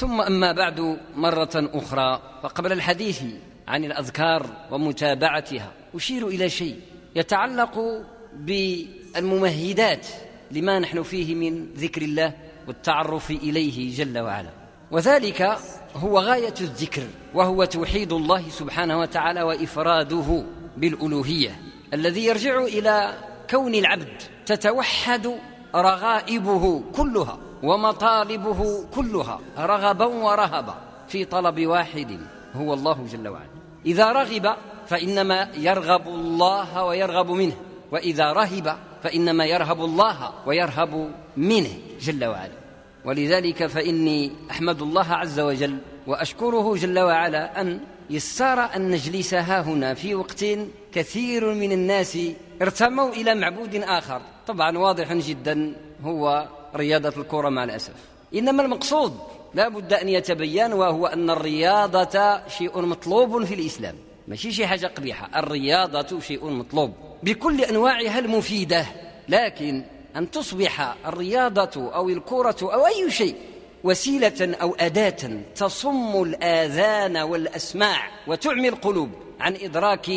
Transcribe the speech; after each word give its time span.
ثم 0.00 0.20
أما 0.20 0.52
بعد 0.52 0.98
مرة 1.16 1.50
أخرى 1.54 2.22
فقبل 2.42 2.72
الحديث 2.72 3.22
عن 3.68 3.84
الأذكار 3.84 4.46
ومتابعتها 4.70 5.72
أشير 5.94 6.28
إلى 6.28 6.50
شيء 6.50 6.80
يتعلق 7.16 8.04
بالممهدات 8.36 10.06
لما 10.50 10.78
نحن 10.78 11.02
فيه 11.02 11.34
من 11.34 11.66
ذكر 11.76 12.02
الله 12.02 12.32
والتعرف 12.68 13.30
إليه 13.30 13.96
جل 13.96 14.18
وعلا. 14.18 14.50
وذلك 14.90 15.58
هو 15.96 16.18
غاية 16.18 16.54
الذكر 16.60 17.02
وهو 17.34 17.64
توحيد 17.64 18.12
الله 18.12 18.48
سبحانه 18.48 19.00
وتعالى 19.00 19.42
وإفراده 19.42 20.44
بالألوهية 20.76 21.60
الذي 21.94 22.24
يرجع 22.24 22.64
إلى 22.64 23.14
كون 23.50 23.74
العبد 23.74 24.22
تتوحد 24.46 25.34
رغائبه 25.74 26.82
كلها. 26.96 27.49
ومطالبه 27.62 28.84
كلها 28.94 29.40
رغبا 29.58 30.04
ورهبا 30.04 30.74
في 31.08 31.24
طلب 31.24 31.66
واحد 31.66 32.20
هو 32.54 32.74
الله 32.74 33.06
جل 33.12 33.28
وعلا. 33.28 33.50
إذا 33.86 34.12
رغب 34.12 34.56
فإنما 34.86 35.48
يرغب 35.56 36.08
الله 36.08 36.84
ويرغب 36.84 37.30
منه. 37.30 37.56
وإذا 37.92 38.32
رهب 38.32 38.76
فإنما 39.02 39.44
يرهب 39.44 39.84
الله 39.84 40.32
ويرهب 40.46 41.10
منه 41.36 41.70
جل 42.00 42.24
وعلا. 42.24 42.52
ولذلك 43.04 43.66
فإني 43.66 44.32
أحمد 44.50 44.82
الله 44.82 45.12
عز 45.12 45.40
وجل 45.40 45.78
وأشكره 46.06 46.76
جل 46.76 46.98
وعلا 46.98 47.60
أن 47.60 47.80
يسار 48.10 48.76
أن 48.76 48.90
نجلس 48.90 49.34
ها 49.34 49.60
هنا 49.60 49.94
في 49.94 50.14
وقت 50.14 50.44
كثير 50.92 51.54
من 51.54 51.72
الناس 51.72 52.18
ارتموا 52.62 53.08
إلى 53.08 53.34
معبود 53.34 53.74
آخر. 53.74 54.20
طبعا 54.46 54.78
واضح 54.78 55.12
جدا 55.12 55.76
هو 56.04 56.48
رياضة 56.76 57.22
الكرة 57.22 57.48
مع 57.48 57.64
الأسف. 57.64 57.94
إنما 58.34 58.62
المقصود 58.62 59.18
لا 59.54 59.68
بد 59.68 59.92
أن 59.92 60.08
يتبين 60.08 60.72
وهو 60.72 61.06
أن 61.06 61.30
الرياضة 61.30 62.48
شيء 62.48 62.80
مطلوب 62.80 63.44
في 63.44 63.54
الإسلام. 63.54 63.94
ماشي 64.28 64.52
شي 64.52 64.66
حاجة 64.66 64.86
قبيحة. 64.86 65.40
الرياضة 65.40 66.20
شيء 66.20 66.46
مطلوب 66.46 66.92
بكل 67.22 67.60
أنواعها 67.60 68.18
المفيدة. 68.18 68.86
لكن 69.28 69.84
أن 70.16 70.30
تصبح 70.30 70.94
الرياضة 71.06 71.94
أو 71.94 72.08
الكرة 72.08 72.56
أو 72.62 72.86
أي 72.86 73.10
شيء 73.10 73.34
وسيلة 73.84 74.56
أو 74.62 74.74
أداة 74.80 75.40
تصم 75.56 76.22
الآذان 76.22 77.16
والأسماع 77.16 78.10
وتعمي 78.26 78.68
القلوب 78.68 79.10
عن 79.40 79.56
إدراك 79.62 80.10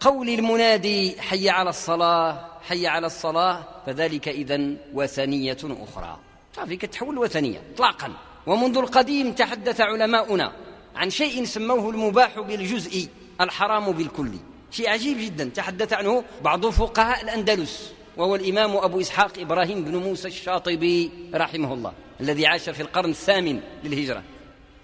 قول 0.00 0.28
المنادي 0.28 1.20
حي 1.20 1.50
على 1.50 1.70
الصلاة 1.70 2.53
حي 2.68 2.86
على 2.86 3.06
الصلاة 3.06 3.64
فذلك 3.86 4.28
إذا 4.28 4.60
وثنية 4.94 5.56
أخرى. 5.64 6.18
صافي 6.56 6.76
كتحول 6.76 7.18
وثنية 7.18 7.62
إطلاقا. 7.74 8.12
ومنذ 8.46 8.76
القديم 8.76 9.32
تحدث 9.32 9.80
علماؤنا 9.80 10.52
عن 10.96 11.10
شيء 11.10 11.44
سموه 11.44 11.90
المباح 11.90 12.40
بالجزء 12.40 13.08
الحرام 13.40 13.92
بالكلي 13.92 14.38
شيء 14.70 14.88
عجيب 14.88 15.18
جدا. 15.18 15.44
تحدث 15.44 15.92
عنه 15.92 16.24
بعض 16.42 16.66
فقهاء 16.66 17.22
الأندلس 17.24 17.92
وهو 18.16 18.34
الإمام 18.34 18.76
أبو 18.76 19.00
إسحاق 19.00 19.38
إبراهيم 19.38 19.84
بن 19.84 19.96
موسى 19.96 20.28
الشاطبي 20.28 21.10
رحمه 21.34 21.74
الله 21.74 21.92
الذي 22.20 22.46
عاش 22.46 22.70
في 22.70 22.80
القرن 22.80 23.10
الثامن 23.10 23.60
للهجرة. 23.84 24.22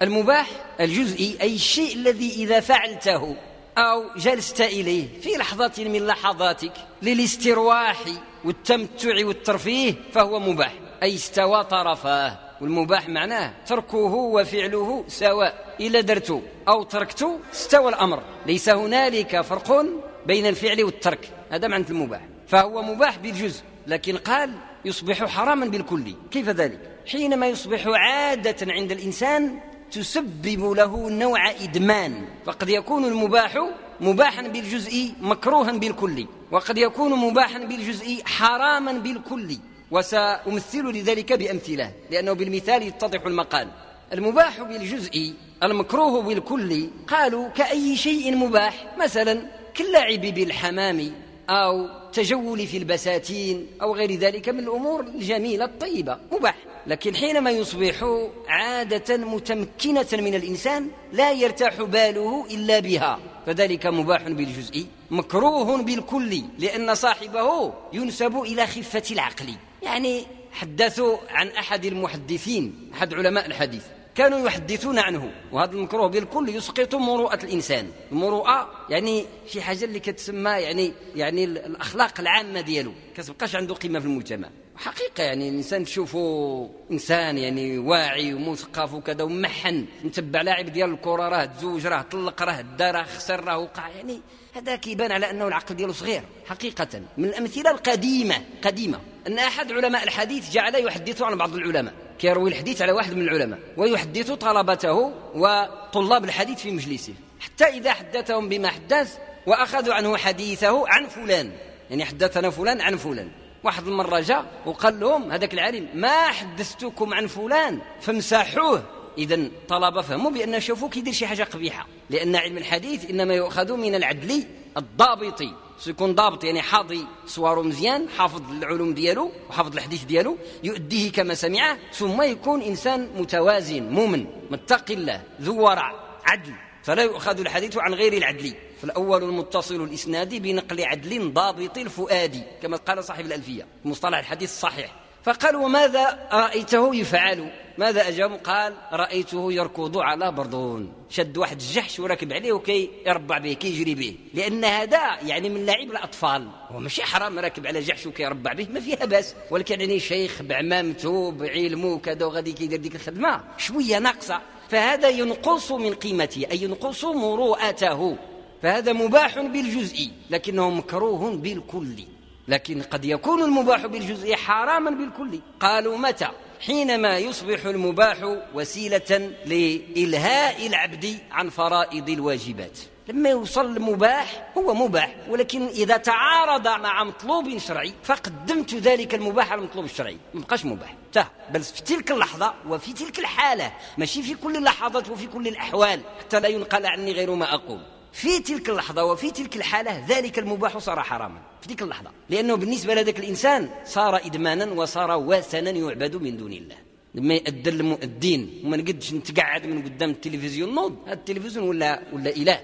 المباح 0.03 0.51
الجزئي 0.81 1.39
أي 1.41 1.55
الشيء 1.55 1.95
الذي 1.95 2.33
إذا 2.35 2.61
فعلته 2.61 3.37
أو 3.79 4.05
جلست 4.17 4.61
إليه 4.61 5.21
في 5.21 5.31
لحظة 5.31 5.73
من 5.79 6.07
لحظاتك 6.07 6.73
للاسترواح 7.03 8.05
والتمتع 8.45 9.27
والترفيه 9.27 9.95
فهو 10.13 10.41
مباح. 10.41 10.75
أي 11.03 11.15
استوى 11.15 11.65
طرفاه. 11.65 12.39
والمباح 12.61 13.09
معناه 13.09 13.53
تركه 13.67 14.15
وفعله 14.15 15.05
سواء. 15.09 15.77
إلا 15.81 16.01
درت 16.01 16.43
أو 16.69 16.83
تركت 16.83 17.41
استوى 17.53 17.89
الأمر. 17.89 18.23
ليس 18.47 18.69
هنالك 18.69 19.41
فرق 19.41 19.87
بين 20.27 20.47
الفعل 20.47 20.85
والترك. 20.85 21.29
هذا 21.51 21.69
معنى 21.69 21.85
المباح. 21.91 22.21
فهو 22.49 22.83
مباح 22.83 23.19
بالجزء. 23.19 23.63
لكن 23.87 24.17
قال 24.17 24.53
يصبح 24.85 25.25
حراما 25.25 25.67
بالكل. 25.67 26.15
كيف 26.31 26.49
ذلك؟ 26.49 26.81
حينما 27.07 27.47
يصبح 27.47 27.87
عادة 27.87 28.73
عند 28.73 28.93
الإنسان 28.93 29.61
تسبب 29.93 30.73
له 30.73 31.11
نوع 31.11 31.51
إدمان 31.51 32.25
فقد 32.47 32.69
يكون 32.69 33.05
المباح 33.05 33.69
مباحا 34.01 34.43
بالجزء 34.43 35.13
مكروها 35.21 35.73
بالكل 35.73 36.27
وقد 36.51 36.79
يكون 36.79 37.13
مباحا 37.13 37.59
بالجزء 37.59 38.23
حراما 38.25 38.93
بالكل 38.93 39.57
وسأمثل 39.91 40.85
لذلك 40.85 41.33
بأمثلة 41.33 41.93
لأنه 42.11 42.33
بالمثال 42.33 42.83
يتضح 42.83 43.27
المقال. 43.27 43.69
المباح 44.13 44.63
بالجزء 44.63 45.35
المكروه 45.63 46.23
بالكل 46.23 46.89
قالوا 47.09 47.49
كأي 47.49 47.97
شيء 47.97 48.37
مباح 48.37 48.87
مثلا 48.99 49.43
كاللعب 49.75 50.21
بالحمام 50.21 51.13
أو 51.51 51.89
تجول 52.13 52.67
في 52.67 52.77
البساتين 52.77 53.67
أو 53.83 53.95
غير 53.95 54.13
ذلك 54.15 54.49
من 54.49 54.59
الأمور 54.59 55.01
الجميلة 55.01 55.65
الطيبة 55.65 56.19
مباح. 56.33 56.57
لكن 56.91 57.17
حينما 57.17 57.51
يصبح 57.51 58.27
عادة 58.49 59.17
متمكنة 59.17 60.07
من 60.13 60.35
الإنسان 60.35 60.89
لا 61.13 61.33
يرتاح 61.33 61.83
باله 61.83 62.47
إلا 62.51 62.79
بها 62.79 63.19
فذلك 63.47 63.87
مباح 63.87 64.23
بالجزء 64.23 64.87
مكروه 65.11 65.83
بالكل 65.83 66.43
لأن 66.59 66.95
صاحبه 66.95 67.73
ينسب 67.93 68.37
إلى 68.37 68.67
خفة 68.67 69.03
العقل. 69.11 69.55
يعني 69.83 70.27
حدثوا 70.53 71.17
عن 71.29 71.49
أحد 71.49 71.85
المحدثين 71.85 72.91
أحد 72.95 73.15
علماء 73.15 73.47
الحديث 73.47 73.85
كانوا 74.15 74.39
يحدثون 74.39 74.99
عنه 74.99 75.33
وهذا 75.53 75.73
المكروه 75.73 76.07
بالكل 76.07 76.49
يسقط 76.49 76.95
مروءة 76.95 77.45
الإنسان. 77.45 77.91
المروءة 78.13 78.71
يعني 78.89 79.25
شي 79.47 79.63
حاجة 79.63 79.85
اللي 79.85 80.01
كتسمى 80.01 80.51
يعني 80.51 80.93
يعني 81.15 81.45
الأخلاق 81.45 82.21
العامة 82.21 82.61
ديالو 82.61 82.93
كتبقاش 83.17 83.57
عنده 83.57 83.75
قيمة 83.75 84.01
في 84.01 84.07
المجتمع. 84.07 84.49
حقيقة 84.81 85.23
يعني 85.23 85.49
الإنسان 85.49 85.85
تشوفه 85.85 86.71
إنسان 86.91 87.39
يعني 87.39 87.79
واعي 87.79 88.35
ومثقف 88.35 88.95
وكذا 88.95 89.23
ومحن 89.23 89.87
متبع 90.05 90.43
لاعب 90.43 90.67
ديال 90.67 90.91
الكرة 90.91 91.29
راه 91.29 91.45
تزوج 91.45 91.87
راه 91.87 92.03
طلق 92.03 92.43
راه 92.43 92.61
دا 92.61 92.91
راه 92.91 93.03
خسر 93.03 93.45
راه 93.45 93.59
وقع 93.59 93.89
يعني 93.89 94.21
هذا 94.53 94.77
كيبان 94.77 95.13
على 95.13 95.31
أنه 95.31 95.49
العقل 95.49 95.75
ديالو 95.75 95.93
صغير 95.93 96.23
حقيقة. 96.47 97.03
من 97.19 97.25
الأمثلة 97.25 97.71
القديمة 97.71 98.45
قديمة 98.65 99.01
أن 99.27 99.39
أحد 99.39 99.73
علماء 99.73 100.05
الحديث 100.05 100.51
جعل 100.51 100.75
يحدث 100.75 101.23
عن 101.23 101.37
بعض 101.37 101.55
العلماء 101.55 101.95
كيروي 102.19 102.51
الحديث 102.51 102.83
على 102.83 102.93
واحد 102.93 103.15
من 103.15 103.23
العلماء 103.23 103.59
ويحدث 103.77 104.31
طلبته 104.31 105.13
وطلاب 105.35 106.25
الحديث 106.25 106.59
في 106.59 106.71
مجلسه 106.71 107.15
حتى 107.41 107.65
إذا 107.65 107.93
حدثهم 107.93 108.49
بما 108.49 108.69
حدث 108.69 109.19
وأخذوا 109.47 109.95
عنه 109.95 110.17
حديثه 110.17 110.89
عن 110.89 111.07
فلان 111.07 111.53
يعني 111.91 112.05
حدثنا 112.05 112.51
فلان 112.51 112.81
عن 112.81 112.97
فلان. 112.97 113.31
واحد 113.65 113.87
المرة 113.87 114.21
جاء 114.21 114.63
وقال 114.67 115.01
لهم 115.01 115.33
هذاك 115.33 115.55
العالم 115.55 115.89
ما 115.95 116.29
حدثتكم 116.29 117.15
عن 117.15 117.27
فلان 117.27 117.81
فامسحوه. 118.01 118.83
إذا 119.19 119.49
طلب 119.69 120.01
فهموا 120.01 120.31
بأن 120.31 120.61
شوفوا 120.61 120.89
كيدير 120.89 121.13
شي 121.13 121.27
حاجة 121.27 121.43
قبيحة. 121.43 121.87
لأن 122.11 122.37
علم 122.37 122.59
الحديث 122.59 123.11
إنما 123.11 123.35
يؤخذ 123.35 123.77
من 123.77 123.95
العدل 123.95 124.45
الضابط. 124.77 125.43
سيكون 125.79 126.15
ضابط 126.15 126.45
يعني 126.45 126.63
حاضي 126.63 127.07
صوارو 127.27 127.63
مزيان 127.63 128.09
حافظ 128.09 128.43
العلوم 128.51 128.95
ديالو 128.95 129.33
وحافظ 129.49 129.75
الحديث 129.75 130.05
ديالو 130.05 130.37
يؤديه 130.65 131.13
كما 131.13 131.35
سمعه 131.35 131.79
ثم 131.93 132.23
يكون 132.23 132.63
إنسان 132.63 133.11
متوازن 133.17 133.83
مؤمن 133.83 134.27
متقي 134.51 134.95
الله 134.95 135.23
ذو 135.41 135.63
ورع 135.63 135.95
عدل. 136.25 136.53
فلا 136.83 137.03
يؤخذ 137.03 137.41
الحديث 137.41 137.77
عن 137.77 137.95
غير 137.95 138.13
العدل. 138.13 138.55
فالأول 138.83 139.23
المتصل 139.25 139.85
الإسناد 139.85 140.35
بنقل 140.35 140.85
عدل 140.85 141.33
ضابط 141.33 141.79
الفؤاد 141.79 142.43
كما 142.63 142.77
قال 142.77 143.05
صاحب 143.05 143.27
الألفية 143.27 143.67
مصطلح 143.85 144.19
الحديث 144.19 144.51
الصحيح. 144.51 144.95
فقال 145.25 145.57
وماذا 145.57 146.29
رأيته 146.33 146.95
يفعل؟ 146.97 147.51
ماذا 147.79 148.09
أجاب؟ 148.09 148.33
قال 148.33 148.75
رأيته 148.93 149.53
يركض 149.53 149.99
على 149.99 150.33
بردون 150.33 150.93
شد 151.11 151.37
واحد 151.37 151.61
الجحش 151.61 152.01
وركب 152.01 152.33
عليه 152.33 152.53
وكي 152.53 152.91
يربع 153.07 153.39
به 153.39 153.53
كي 153.53 153.69
يجري 153.69 153.95
به. 153.95 154.17
لأن 154.35 154.65
هذا 154.65 154.99
يعني 155.27 155.49
من 155.49 155.67
لعب 155.67 155.91
الأطفال 155.91 156.49
هو 156.69 156.79
ماشي 156.79 157.03
حرام 157.03 157.39
راكب 157.39 157.67
على 157.67 157.81
جحش 157.81 158.07
وكي 158.07 158.23
يربع 158.23 158.53
به 158.53 158.67
ما 158.71 158.81
فيها 158.81 159.05
باس. 159.05 159.35
ولكن 159.51 159.81
يعني 159.81 160.01
شيخ 160.01 160.43
بعمامته 160.43 161.31
بعلمه 161.31 161.99
كذا 161.99 162.27
وغادي 162.27 162.53
كيدير 162.53 162.79
ديك 162.79 162.95
الخدمة 162.95 163.41
شوية 163.59 163.99
ناقصة. 163.99 164.41
فهذا 164.69 165.09
ينقص 165.09 165.73
من 165.73 165.95
قيمته 165.95 166.47
أي 166.51 166.63
ينقص 166.63 167.05
مروءته. 167.05 168.17
فهذا 168.63 168.93
مباح 168.93 169.39
بالجزء 169.39 170.11
لكنه 170.31 170.71
مكروه 170.71 171.31
بالكل. 171.31 172.05
لكن 172.49 172.83
قد 172.83 173.05
يكون 173.05 173.43
المباح 173.43 173.87
بالجزء 173.87 174.35
حراما 174.37 174.91
بالكل. 174.91 175.41
قالوا 175.61 175.99
متى؟ 175.99 176.29
حينما 176.61 177.19
يصبح 177.19 177.65
المباح 177.67 178.37
وسيلة 178.55 179.33
لإلهاء 179.47 180.67
العبد 180.67 181.19
عن 181.31 181.51
فرائض 181.51 182.09
الواجبات. 182.09 182.79
لما 183.09 183.31
يوصل 183.31 183.77
المباح 183.77 184.53
هو 184.59 184.75
مباح 184.75 185.17
ولكن 185.29 185.67
إذا 185.67 185.97
تعارض 185.97 186.69
مع 186.69 187.05
مطلوب 187.05 187.59
شرعي 187.59 187.93
فقدمت 188.03 188.75
ذلك 188.75 189.15
المباح 189.15 189.53
على 189.53 189.59
المطلوب 189.59 189.85
الشرعي 189.85 190.17
ما 190.35 190.41
بقاش 190.41 190.65
مباح. 190.65 190.95
تا 191.13 191.27
بل 191.51 191.63
في 191.63 191.83
تلك 191.83 192.11
اللحظة 192.11 192.55
وفي 192.69 192.93
تلك 192.93 193.19
الحالة 193.19 193.73
ماشي 193.99 194.23
في 194.23 194.35
كل 194.35 194.57
اللحظات 194.57 195.11
وفي 195.11 195.27
كل 195.27 195.49
الأحوال 195.49 196.01
حتى 196.21 196.41
لا 196.41 196.49
ينقل 196.49 196.87
عني 196.87 197.13
غير 197.13 197.35
ما 197.35 197.55
أقول. 197.55 197.81
في 198.13 198.39
تلك 198.39 198.71
اللحظة 198.71 199.05
وفي 199.05 199.31
تلك 199.31 199.57
الحالة 199.57 200.07
ذلك 200.09 200.39
المباح 200.39 200.79
صار 200.79 201.03
حراما 201.03 201.41
في 201.61 201.69
تلك 201.69 201.83
اللحظة. 201.83 202.11
لأنه 202.31 202.55
بالنسبة 202.55 202.95
لذلك 202.95 203.19
الإنسان 203.19 203.71
صار 203.85 204.17
إدمانا 204.17 204.73
وصار 204.73 205.11
وثنا 205.17 205.71
يعبد 205.71 206.17
من 206.17 206.37
دون 206.37 206.53
الله. 206.53 206.77
لما 207.15 207.35
يأذن 207.35 207.99
الدين. 208.03 208.63
وما 208.65 208.77
نقدش 208.77 209.13
نتقعد 209.13 209.67
من 209.67 209.83
قدام 209.83 210.11
التلفزيون. 210.11 210.75
نوض 210.75 210.97
هذا 211.07 211.15
التلفزيون 211.15 211.69
ولا 211.69 212.03
ولا 212.13 212.31
إله. 212.31 212.61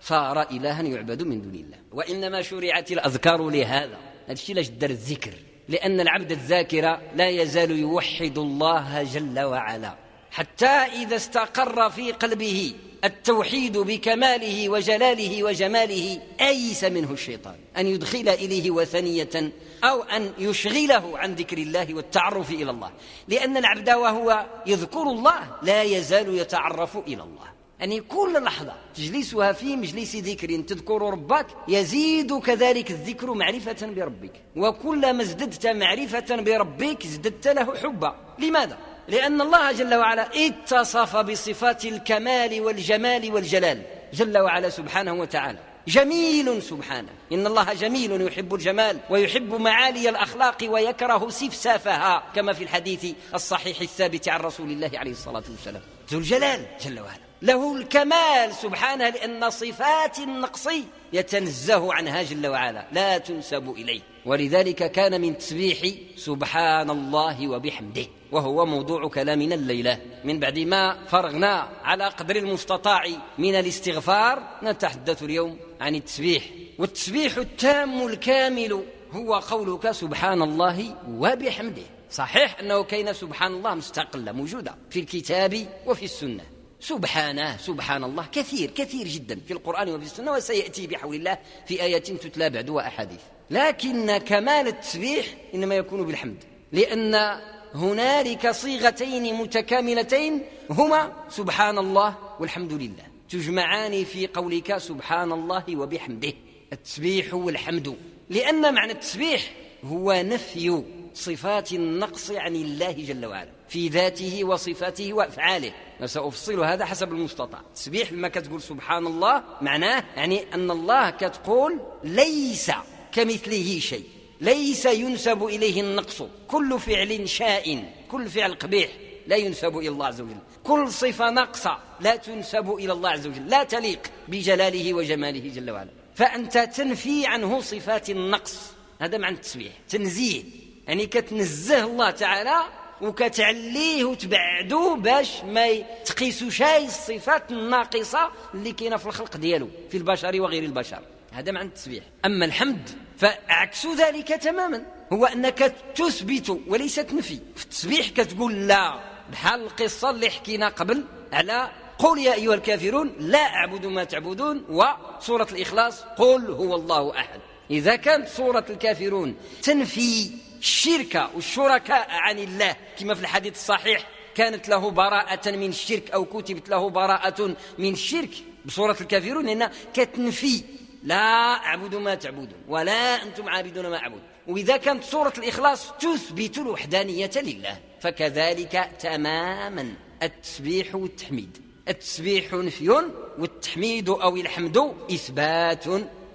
صار 0.00 0.42
إلها 0.42 0.82
يعبد 0.82 1.22
من 1.22 1.42
دون 1.42 1.54
الله. 1.54 1.78
وإنما 1.92 2.42
شرعت 2.42 2.92
الأذكار 2.92 3.50
لهذا. 3.50 3.98
هذا 4.26 4.32
الشيء 4.32 4.54
لاش 4.54 4.68
دار 4.68 4.90
الذكر؟ 4.90 5.34
لأن 5.68 6.00
العبد 6.00 6.32
الذاكر 6.32 7.00
لا 7.16 7.28
يزال 7.28 7.70
يوحد 7.70 8.38
الله 8.38 9.02
جل 9.02 9.40
وعلا. 9.40 10.03
حتى 10.34 10.66
إذا 10.66 11.16
استقر 11.16 11.90
في 11.90 12.12
قلبه 12.12 12.74
التوحيد 13.04 13.78
بكماله 13.78 14.68
وجلاله 14.68 15.42
وجماله 15.44 16.20
أيس 16.40 16.84
منه 16.84 17.12
الشيطان. 17.12 17.56
أن 17.76 17.86
يدخل 17.86 18.28
إليه 18.28 18.70
وثنية 18.70 19.52
أو 19.84 20.02
أن 20.02 20.32
يشغله 20.38 21.18
عن 21.18 21.34
ذكر 21.34 21.58
الله 21.58 21.94
والتعرف 21.94 22.50
إلى 22.50 22.70
الله. 22.70 22.90
لأن 23.28 23.56
العبد 23.56 23.90
وهو 23.90 24.46
يذكر 24.66 25.02
الله 25.02 25.56
لا 25.62 25.82
يزال 25.82 26.38
يتعرف 26.38 26.96
إلى 26.96 27.22
الله. 27.22 27.54
يعني 27.80 28.00
كل 28.00 28.42
لحظة 28.42 28.74
تجلسها 28.94 29.52
في 29.52 29.76
مجلس 29.76 30.16
ذكر 30.16 30.60
تذكر 30.60 31.02
ربك 31.02 31.46
يزيد 31.68 32.38
كذلك 32.38 32.90
الذكر 32.90 33.34
معرفة 33.34 33.86
بربك. 33.86 34.32
وكلما 34.56 35.22
ازددت 35.22 35.66
معرفة 35.66 36.36
بربك 36.36 37.04
ازددت 37.04 37.48
له 37.48 37.76
حبا. 37.76 38.16
لماذا؟ 38.38 38.93
لأن 39.08 39.40
الله 39.40 39.72
جل 39.72 39.94
وعلا 39.94 40.28
اتصف 40.34 41.16
بصفات 41.16 41.84
الكمال 41.84 42.60
والجمال 42.60 43.32
والجلال. 43.32 43.82
جل 44.12 44.38
وعلا 44.38 44.68
سبحانه 44.68 45.12
وتعالى. 45.12 45.58
جميل 45.88 46.62
سبحانه. 46.62 47.08
إن 47.32 47.46
الله 47.46 47.72
جميل 47.72 48.26
يحب 48.26 48.54
الجمال 48.54 48.98
ويحب 49.10 49.54
معالي 49.54 50.08
الأخلاق 50.08 50.58
ويكره 50.62 51.28
سفسافها 51.28 52.22
كما 52.34 52.52
في 52.52 52.64
الحديث 52.64 53.06
الصحيح 53.34 53.80
الثابت 53.80 54.28
عن 54.28 54.40
رسول 54.40 54.70
الله 54.70 54.90
عليه 54.94 55.10
الصلاة 55.10 55.44
والسلام. 55.50 55.82
ذو 56.10 56.18
الجلال 56.18 56.66
جل 56.84 57.00
وعلا. 57.00 57.23
له 57.44 57.76
الكمال 57.76 58.54
سبحانه 58.54 59.08
لأن 59.08 59.50
صفات 59.50 60.18
النقص 60.18 60.68
يتنزه 61.12 61.94
عنها 61.94 62.22
جل 62.22 62.46
وعلا 62.46 62.86
لا 62.92 63.18
تنسب 63.18 63.70
إليه. 63.70 64.00
ولذلك 64.26 64.92
كان 64.92 65.20
من 65.20 65.38
تسبيح 65.38 65.78
سبحان 66.16 66.90
الله 66.90 67.48
وبحمده 67.48 68.06
وهو 68.32 68.66
موضوع 68.66 69.08
كلامنا 69.08 69.54
الليلة. 69.54 69.98
من 70.24 70.40
بعد 70.40 70.58
ما 70.58 71.06
فرغنا 71.06 71.68
على 71.84 72.08
قدر 72.08 72.36
المستطاع 72.36 73.04
من 73.38 73.54
الاستغفار 73.54 74.42
نتحدث 74.62 75.22
اليوم 75.22 75.58
عن 75.80 75.94
التسبيح. 75.94 76.44
والتسبيح 76.78 77.36
التام 77.36 78.06
الكامل 78.06 78.84
هو 79.12 79.34
قولك 79.34 79.90
سبحان 79.90 80.42
الله 80.42 80.96
وبحمده. 81.08 81.82
صحيح 82.10 82.60
أنه 82.60 82.82
كاين 82.84 83.12
سبحان 83.12 83.52
الله 83.52 83.74
مستقلة 83.74 84.32
موجودة 84.32 84.74
في 84.90 85.00
الكتاب 85.00 85.66
وفي 85.86 86.04
السنة. 86.04 86.53
سبحانه 86.84 87.56
سبحان 87.56 88.04
الله 88.04 88.26
كثير 88.32 88.70
كثير 88.70 89.08
جدا 89.08 89.40
في 89.46 89.52
القرآن 89.52 89.88
وفي 89.88 90.04
السنة 90.04 90.32
وسيأتي 90.32 90.86
بحول 90.86 91.16
الله 91.16 91.38
في 91.66 91.82
آيات 91.82 92.10
تتلى 92.10 92.50
بعد 92.50 92.70
وأحاديث. 92.70 93.20
لكن 93.50 94.16
كمال 94.16 94.68
التسبيح 94.68 95.26
إنما 95.54 95.74
يكون 95.74 96.06
بالحمد 96.06 96.44
لأن 96.72 97.40
هنالك 97.74 98.50
صيغتين 98.50 99.34
متكاملتين 99.34 100.42
هما 100.70 101.12
سبحان 101.28 101.78
الله 101.78 102.16
والحمد 102.40 102.72
لله. 102.72 103.06
تجمعان 103.30 104.04
في 104.04 104.26
قولك 104.26 104.78
سبحان 104.78 105.32
الله 105.32 105.64
وبحمده 105.76 106.32
التسبيح 106.72 107.34
والحمد. 107.34 107.96
لأن 108.30 108.74
معنى 108.74 108.92
التسبيح 108.92 109.52
هو 109.84 110.12
نفي 110.12 110.82
صفات 111.14 111.72
النقص 111.72 112.30
عن 112.30 112.56
الله 112.56 112.92
جل 112.92 113.26
وعلا. 113.26 113.50
في 113.74 113.88
ذاته 113.88 114.44
وصفاته 114.44 115.12
وأفعاله. 115.12 115.72
وسافصل 116.00 116.64
هذا 116.64 116.84
حسب 116.84 117.12
المستطاع. 117.12 117.60
تسبيح 117.74 118.12
لما 118.12 118.28
كتقول 118.28 118.62
سبحان 118.62 119.06
الله 119.06 119.42
معناه 119.60 120.04
يعني 120.16 120.54
أن 120.54 120.70
الله 120.70 121.10
كتقول 121.10 121.80
ليس 122.04 122.70
كمثله 123.12 123.78
شيء. 123.78 124.04
ليس 124.40 124.86
ينسب 124.86 125.44
إليه 125.44 125.80
النقص. 125.80 126.22
كل 126.48 126.80
فعل 126.80 127.28
شاء. 127.28 127.84
كل 128.10 128.30
فعل 128.30 128.54
قبيح. 128.54 128.90
لا 129.26 129.36
ينسب 129.36 129.78
إلى 129.78 129.88
الله 129.88 130.06
عز 130.06 130.20
وجل. 130.20 130.38
كل 130.64 130.92
صفة 130.92 131.30
ناقصة 131.30 131.78
لا 132.00 132.16
تنسب 132.16 132.70
إلى 132.70 132.92
الله 132.92 133.10
عز 133.10 133.26
وجل. 133.26 133.48
لا 133.48 133.64
تليق 133.64 134.00
بجلاله 134.28 134.94
وجماله 134.94 135.52
جل 135.54 135.70
وعلا. 135.70 135.90
فأنت 136.14 136.58
تنفي 136.58 137.26
عنه 137.26 137.60
صفات 137.60 138.10
النقص. 138.10 138.70
هذا 139.00 139.18
معنى 139.18 139.34
التسبيح. 139.34 139.72
تنزيه. 139.88 140.42
يعني 140.86 141.06
كتنزه 141.06 141.84
الله 141.84 142.10
تعالى 142.10 142.83
وكتعليه 143.00 144.04
وتبعدو 144.04 144.94
باش 144.94 145.44
ما 145.44 145.66
تقيسو 146.04 146.50
شاي 146.50 146.86
الصفات 146.86 147.52
الناقصة 147.52 148.30
اللي 148.54 148.72
كاينة 148.72 148.96
في 148.96 149.06
الخلق 149.06 149.36
ديالو 149.36 149.68
في 149.90 149.96
البشر 149.96 150.40
وغير 150.40 150.62
البشر. 150.62 151.00
هذا 151.32 151.52
معنى 151.52 151.68
التسبيح. 151.68 152.04
أما 152.24 152.44
الحمد 152.44 152.90
فعكس 153.18 153.86
ذلك 153.86 154.28
تماما. 154.28 154.86
هو 155.12 155.26
أنك 155.26 155.74
تثبت 155.94 156.60
وليس 156.66 156.94
تنفي 156.94 157.38
في 157.56 157.64
التسبيح 157.64 158.08
كتقول 158.08 158.68
لا 158.68 159.00
بحال 159.32 159.60
القصة 159.60 160.10
اللي 160.10 160.30
حكينا 160.30 160.68
قبل 160.68 161.04
على 161.32 161.70
قل 161.98 162.18
يا 162.18 162.34
أيها 162.34 162.54
الكافرون 162.54 163.12
لا 163.18 163.38
أعبد 163.38 163.86
ما 163.86 164.04
تعبدون 164.04 164.64
وسوره 164.68 165.48
الإخلاص 165.52 166.02
قل 166.02 166.50
هو 166.50 166.74
الله 166.74 167.18
أحد. 167.18 167.40
إذا 167.70 167.96
كانت 167.96 168.28
سورة 168.28 168.64
الكافرون 168.70 169.34
تنفي 169.62 170.30
الشرك 170.64 171.30
والشركاء 171.34 172.06
عن 172.10 172.38
الله. 172.38 172.76
كما 172.98 173.14
في 173.14 173.20
الحديث 173.20 173.54
الصحيح 173.54 174.06
كانت 174.34 174.68
له 174.68 174.90
براءة 174.90 175.50
من 175.50 175.68
الشرك 175.68 176.10
أو 176.10 176.24
كتبت 176.24 176.68
له 176.68 176.90
براءة 176.90 177.56
من 177.78 177.92
الشرك 177.92 178.30
بصورة 178.64 178.96
الكافرون 179.00 179.46
لأن 179.46 179.70
كتنفي. 179.94 180.64
لا 181.02 181.54
أعبد 181.66 181.94
ما 181.94 182.14
تعبدون 182.14 182.64
ولا 182.68 183.22
أنتم 183.22 183.48
عابدون 183.48 183.86
ما 183.86 183.96
أعبد. 183.96 184.20
وإذا 184.46 184.76
كانت 184.76 185.04
سورة 185.04 185.32
الإخلاص 185.38 185.92
تثبت 185.92 186.58
الوحدانية 186.58 187.30
لله 187.36 187.78
فكذلك 188.00 188.90
تماما. 189.00 189.94
التسبيح 190.22 190.94
والتحميد. 190.94 191.58
التسبيح 191.88 192.52
نفي 192.52 192.90
والتحميد 193.38 194.08
أو 194.08 194.36
الحمد 194.36 194.94
إثبات. 195.10 195.84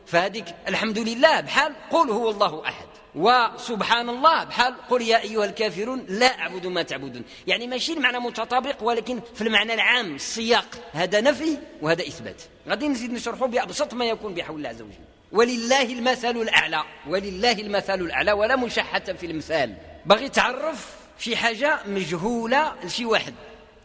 فهذيك 0.06 0.46
الحمد 0.68 1.00
لله 1.00 1.39
بحال 1.39 1.75
قل 1.92 2.10
هو 2.10 2.30
الله 2.30 2.65
أحد. 2.65 2.88
وسبحان 3.16 4.10
الله 4.10 4.44
بحال 4.44 4.75
قل 4.89 5.01
يا 5.01 5.22
أيها 5.22 5.46
الكافرون 5.46 6.06
لا 6.10 6.39
أعبد 6.39 6.68
ما 6.68 6.84
تعبدون. 6.84 7.24
يعني 7.48 7.68
ماشي 7.68 7.94
المعنى 7.94 8.20
متطابق 8.20 8.84
ولكن 8.84 9.20
في 9.36 9.42
المعنى 9.42 9.74
العام 9.74 10.16
السياق 10.16 10.66
هذا 10.94 11.22
نفي 11.22 11.58
وهذا 11.82 12.01
إثبات. 12.01 12.42
غادي 12.70 12.88
نزيد 12.88 13.13
نشرحه 13.13 13.46
بأبسط 13.46 13.94
ما 13.94 14.06
يكون 14.06 14.34
بحول 14.34 14.58
الله 14.58 14.70
عز 14.70 14.82
وجل. 14.82 14.94
ولله 15.32 15.94
المثل 15.94 16.38
الأعلى 16.38 16.84
ولله 17.08 17.51
المثل 17.51 18.01
الأعلى 18.01 18.32
ولا 18.32 18.56
مشحة 18.56 19.00
في 19.00 19.25
المثال. 19.25 19.75
باغي 20.06 20.30
تعرف 20.30 20.96
شي 21.20 21.36
حاجة 21.36 21.80
مجهولة 21.86 22.74
لشي 22.84 23.06
واحد. 23.06 23.34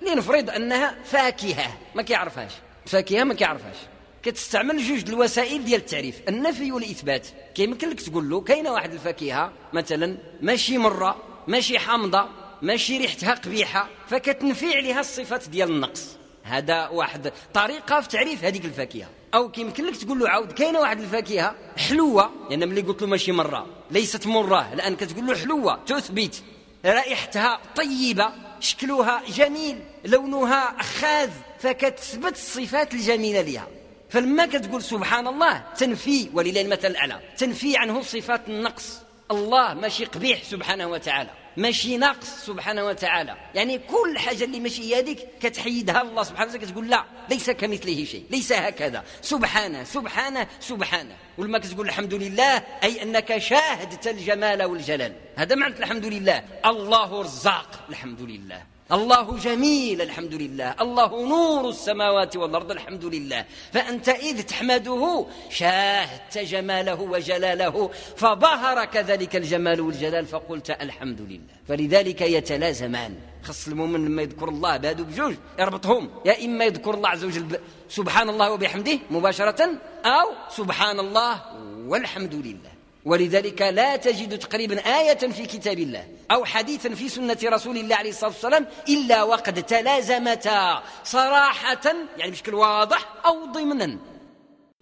لنفرض 0.03 0.51
أنها 0.51 0.95
فاكهة 1.05 1.79
ما 1.95 2.03
كيعرفهاش. 2.03 2.53
فاكهة 2.87 3.25
ما 3.25 3.35
كيعرفهاش. 3.35 3.77
كتستعمل 4.25 4.83
جوج 4.83 5.09
الوسائل 5.09 5.65
ديال 5.65 5.81
التعريف. 5.81 6.21
النفي 6.29 6.73
والإثبات. 6.73 7.27
كيمكن 7.55 7.91
لك 7.91 8.01
تقول 8.01 8.31
له 8.31 8.41
كاينة 8.41 8.73
واحد 8.73 8.93
الفاكهة 8.93 9.53
مثلا 9.73 10.17
ماشي 10.41 10.79
مرة 10.79 11.17
ماشي 11.49 11.79
حامضة 11.79 12.29
ماشي 12.63 12.99
ريحتها 12.99 13.35
قبيحة 13.35 13.89
فكتنفي 14.09 14.77
عليها 14.77 15.01
الصفات 15.01 15.49
ديال 15.49 15.71
النقص. 15.71 16.17
هذا 16.43 16.89
واحد 16.89 17.33
طريقة 17.55 18.01
في 18.01 18.09
تعريف 18.09 18.45
هذيك 18.45 18.65
الفاكهة. 18.65 19.09
أو 19.35 19.51
كيمكن 19.51 19.85
لك 19.85 19.97
تقول 19.97 20.19
له 20.19 20.29
عاود 20.29 20.53
كاينة 20.53 20.81
واحد 20.81 21.01
الفاكهة 21.01 21.55
حلوة 21.77 22.31
يعني 22.51 22.67
ملي 22.67 22.81
قلت 22.81 23.03
له 23.03 23.09
ماشي 23.09 23.33
مرة 23.33 23.67
ليست 23.91 24.27
مرة 24.27 24.73
الآن 24.73 24.97
كتقول 24.97 25.27
له 25.27 25.35
حلوة 25.35 25.85
تثبت 25.85 26.43
رائحتها 26.85 27.61
طيبة 27.77 28.33
شكلها 28.61 29.23
جميل 29.29 29.81
لونها 30.05 30.81
أخاذ 30.81 31.31
فكتثبت 31.59 32.33
الصفات 32.33 32.95
الجميلة 32.95 33.41
لها 33.41 33.69
فلما 34.15 34.47
كتقول 34.47 34.83
سبحان 34.83 35.27
الله 35.27 35.63
تنفي 35.79 36.31
ولله 36.33 36.61
المثل 36.61 36.87
الاعلى 36.87 37.21
تنفي 37.37 37.77
عنه 37.77 38.03
صفات 38.03 38.49
النقص. 38.49 38.99
الله 39.31 39.75
ماشي 39.75 40.05
قبيح 40.05 40.43
سبحانه 40.43 40.87
وتعالى. 40.87 41.31
ماشي 41.57 41.97
ناقص 41.97 42.47
سبحانه 42.47 42.85
وتعالى. 42.85 43.37
يعني 43.55 43.79
كل 43.79 44.19
حاجة 44.19 44.45
اللي 44.45 44.61
ماشي 44.61 44.97
هذيك 44.97 45.19
كتحيدها 45.41 46.03
الله 46.03 46.23
سبحانه 46.23 46.51
وتعالى 46.51 46.67
كتقول 46.67 46.91
لا 46.91 47.05
ليس 47.31 47.51
كمثله 47.51 48.05
شيء 48.05 48.25
ليس 48.31 48.53
هكذا. 48.53 49.05
سبحانه 49.23 49.85
سبحانه 49.85 50.47
سبحانه. 50.61 51.17
ولما 51.39 51.59
كتقول 51.59 51.87
الحمد 51.89 52.15
لله 52.15 52.63
أي 52.85 53.03
أنك 53.03 53.39
شاهدت 53.39 54.07
الجمال 54.07 54.63
والجلال. 54.63 55.13
هذا 55.37 55.55
معنى 55.55 55.79
الحمد 55.79 56.07
لله. 56.07 56.45
الله 56.67 57.23
رزاق 57.23 57.71
الحمد 57.91 58.21
لله. 58.21 58.74
الله 58.93 59.39
جميل 59.39 60.03
الحمد 60.03 60.35
لله 60.35 60.75
الله 60.81 61.27
نور 61.29 61.69
السماوات 61.69 62.37
والأرض 62.37 62.71
الحمد 62.71 63.05
لله 63.05 63.45
فأنت 63.73 64.09
إذ 64.09 64.43
تحمده 64.43 65.27
شاهدت 65.51 66.39
جماله 66.39 67.01
وجلاله 67.01 67.91
فظهر 68.17 68.85
كذلك 68.85 69.37
الجمال 69.37 69.81
والجلال 69.81 70.27
فقلت 70.27 70.71
الحمد 70.71 71.21
لله 71.21 71.55
فلذلك 71.69 72.21
يتلازمان. 72.21 73.15
خص 73.43 73.69
المؤمن 73.69 74.05
لما 74.05 74.23
يذكر 74.23 74.49
الله 74.49 74.77
بهذو 74.77 75.05
بجوج 75.05 75.35
يربطهم. 75.59 76.11
يا 76.25 76.45
إما 76.45 76.65
يذكر 76.65 76.95
الله 76.95 77.09
عز 77.09 77.25
وجل 77.25 77.59
سبحان 77.89 78.29
الله 78.29 78.53
وبحمده 78.53 78.99
مباشرة 79.11 79.61
أو 80.05 80.29
سبحان 80.51 81.01
الله 81.01 81.43
والحمد 81.87 82.35
لله 82.35 82.74
ولذلك 83.05 83.63
لا 83.63 83.97
تجد 83.97 84.39
تقريبا 84.39 84.99
آية 85.01 85.15
في 85.19 85.47
كتاب 85.47 85.79
الله 85.79 86.09
أو 86.31 86.45
حديثا 86.45 86.95
في 86.95 87.09
سنة 87.09 87.37
رسول 87.45 87.77
الله 87.77 87.97
عليه 87.97 88.11
الصلاة 88.11 88.31
والسلام 88.31 88.67
إلا 88.89 89.23
وقد 89.23 89.63
تلازمتا 89.63 90.83
صراحة 91.05 91.93
يعني 92.17 92.31
بشكل 92.31 92.55
واضح 92.55 93.09
أو 93.27 93.45
ضمنا. 93.53 93.99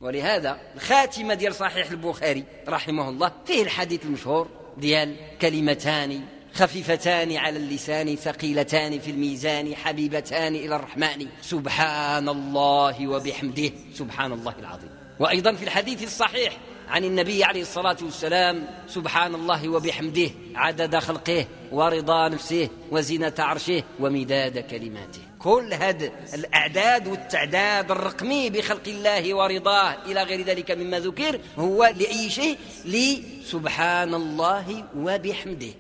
ولهذا 0.00 0.58
الخاتمة 0.74 1.34
ديال 1.34 1.54
صحيح 1.54 1.90
البخاري 1.90 2.44
رحمه 2.68 3.08
الله 3.08 3.32
فيه 3.46 3.62
الحديث 3.62 4.04
المشهور 4.04 4.48
ديال 4.76 5.16
كلمتان 5.40 6.20
خفيفتان 6.54 7.36
على 7.36 7.56
اللسان 7.56 8.16
ثقيلتان 8.16 8.98
في 9.00 9.10
الميزان 9.10 9.74
حبيبتان 9.76 10.54
إلى 10.54 10.76
الرحمن 10.76 11.26
سبحان 11.42 12.28
الله 12.28 13.08
وبحمده 13.08 13.70
سبحان 13.94 14.32
الله 14.32 14.54
العظيم. 14.58 14.90
وأيضا 15.20 15.52
في 15.52 15.62
الحديث 15.62 16.02
الصحيح 16.02 16.56
عن 16.92 17.04
النبي 17.04 17.44
عليه 17.44 17.62
الصلاة 17.62 17.96
والسلام 18.02 18.66
سبحان 18.88 19.34
الله 19.34 19.68
وبحمده 19.68 20.30
عدد 20.54 20.96
خلقه 20.96 21.46
ورضا 21.72 22.28
نفسه 22.28 22.68
وزنة 22.90 23.32
عرشه 23.38 23.82
ومداد 24.00 24.58
كلماته. 24.58 25.20
كل 25.38 25.74
هذه 25.74 26.12
الأعداد 26.34 27.08
والتعداد 27.08 27.90
الرقمي 27.90 28.50
بخلق 28.50 28.82
الله 28.86 29.34
ورضاه 29.34 29.96
إلى 30.06 30.22
غير 30.22 30.42
ذلك 30.42 30.70
مما 30.70 31.00
ذكر 31.00 31.40
هو 31.58 31.84
لأي 31.84 32.30
شيء؟ 32.30 32.58
لسبحان 32.84 34.14
الله 34.14 34.84
وبحمده. 34.96 35.74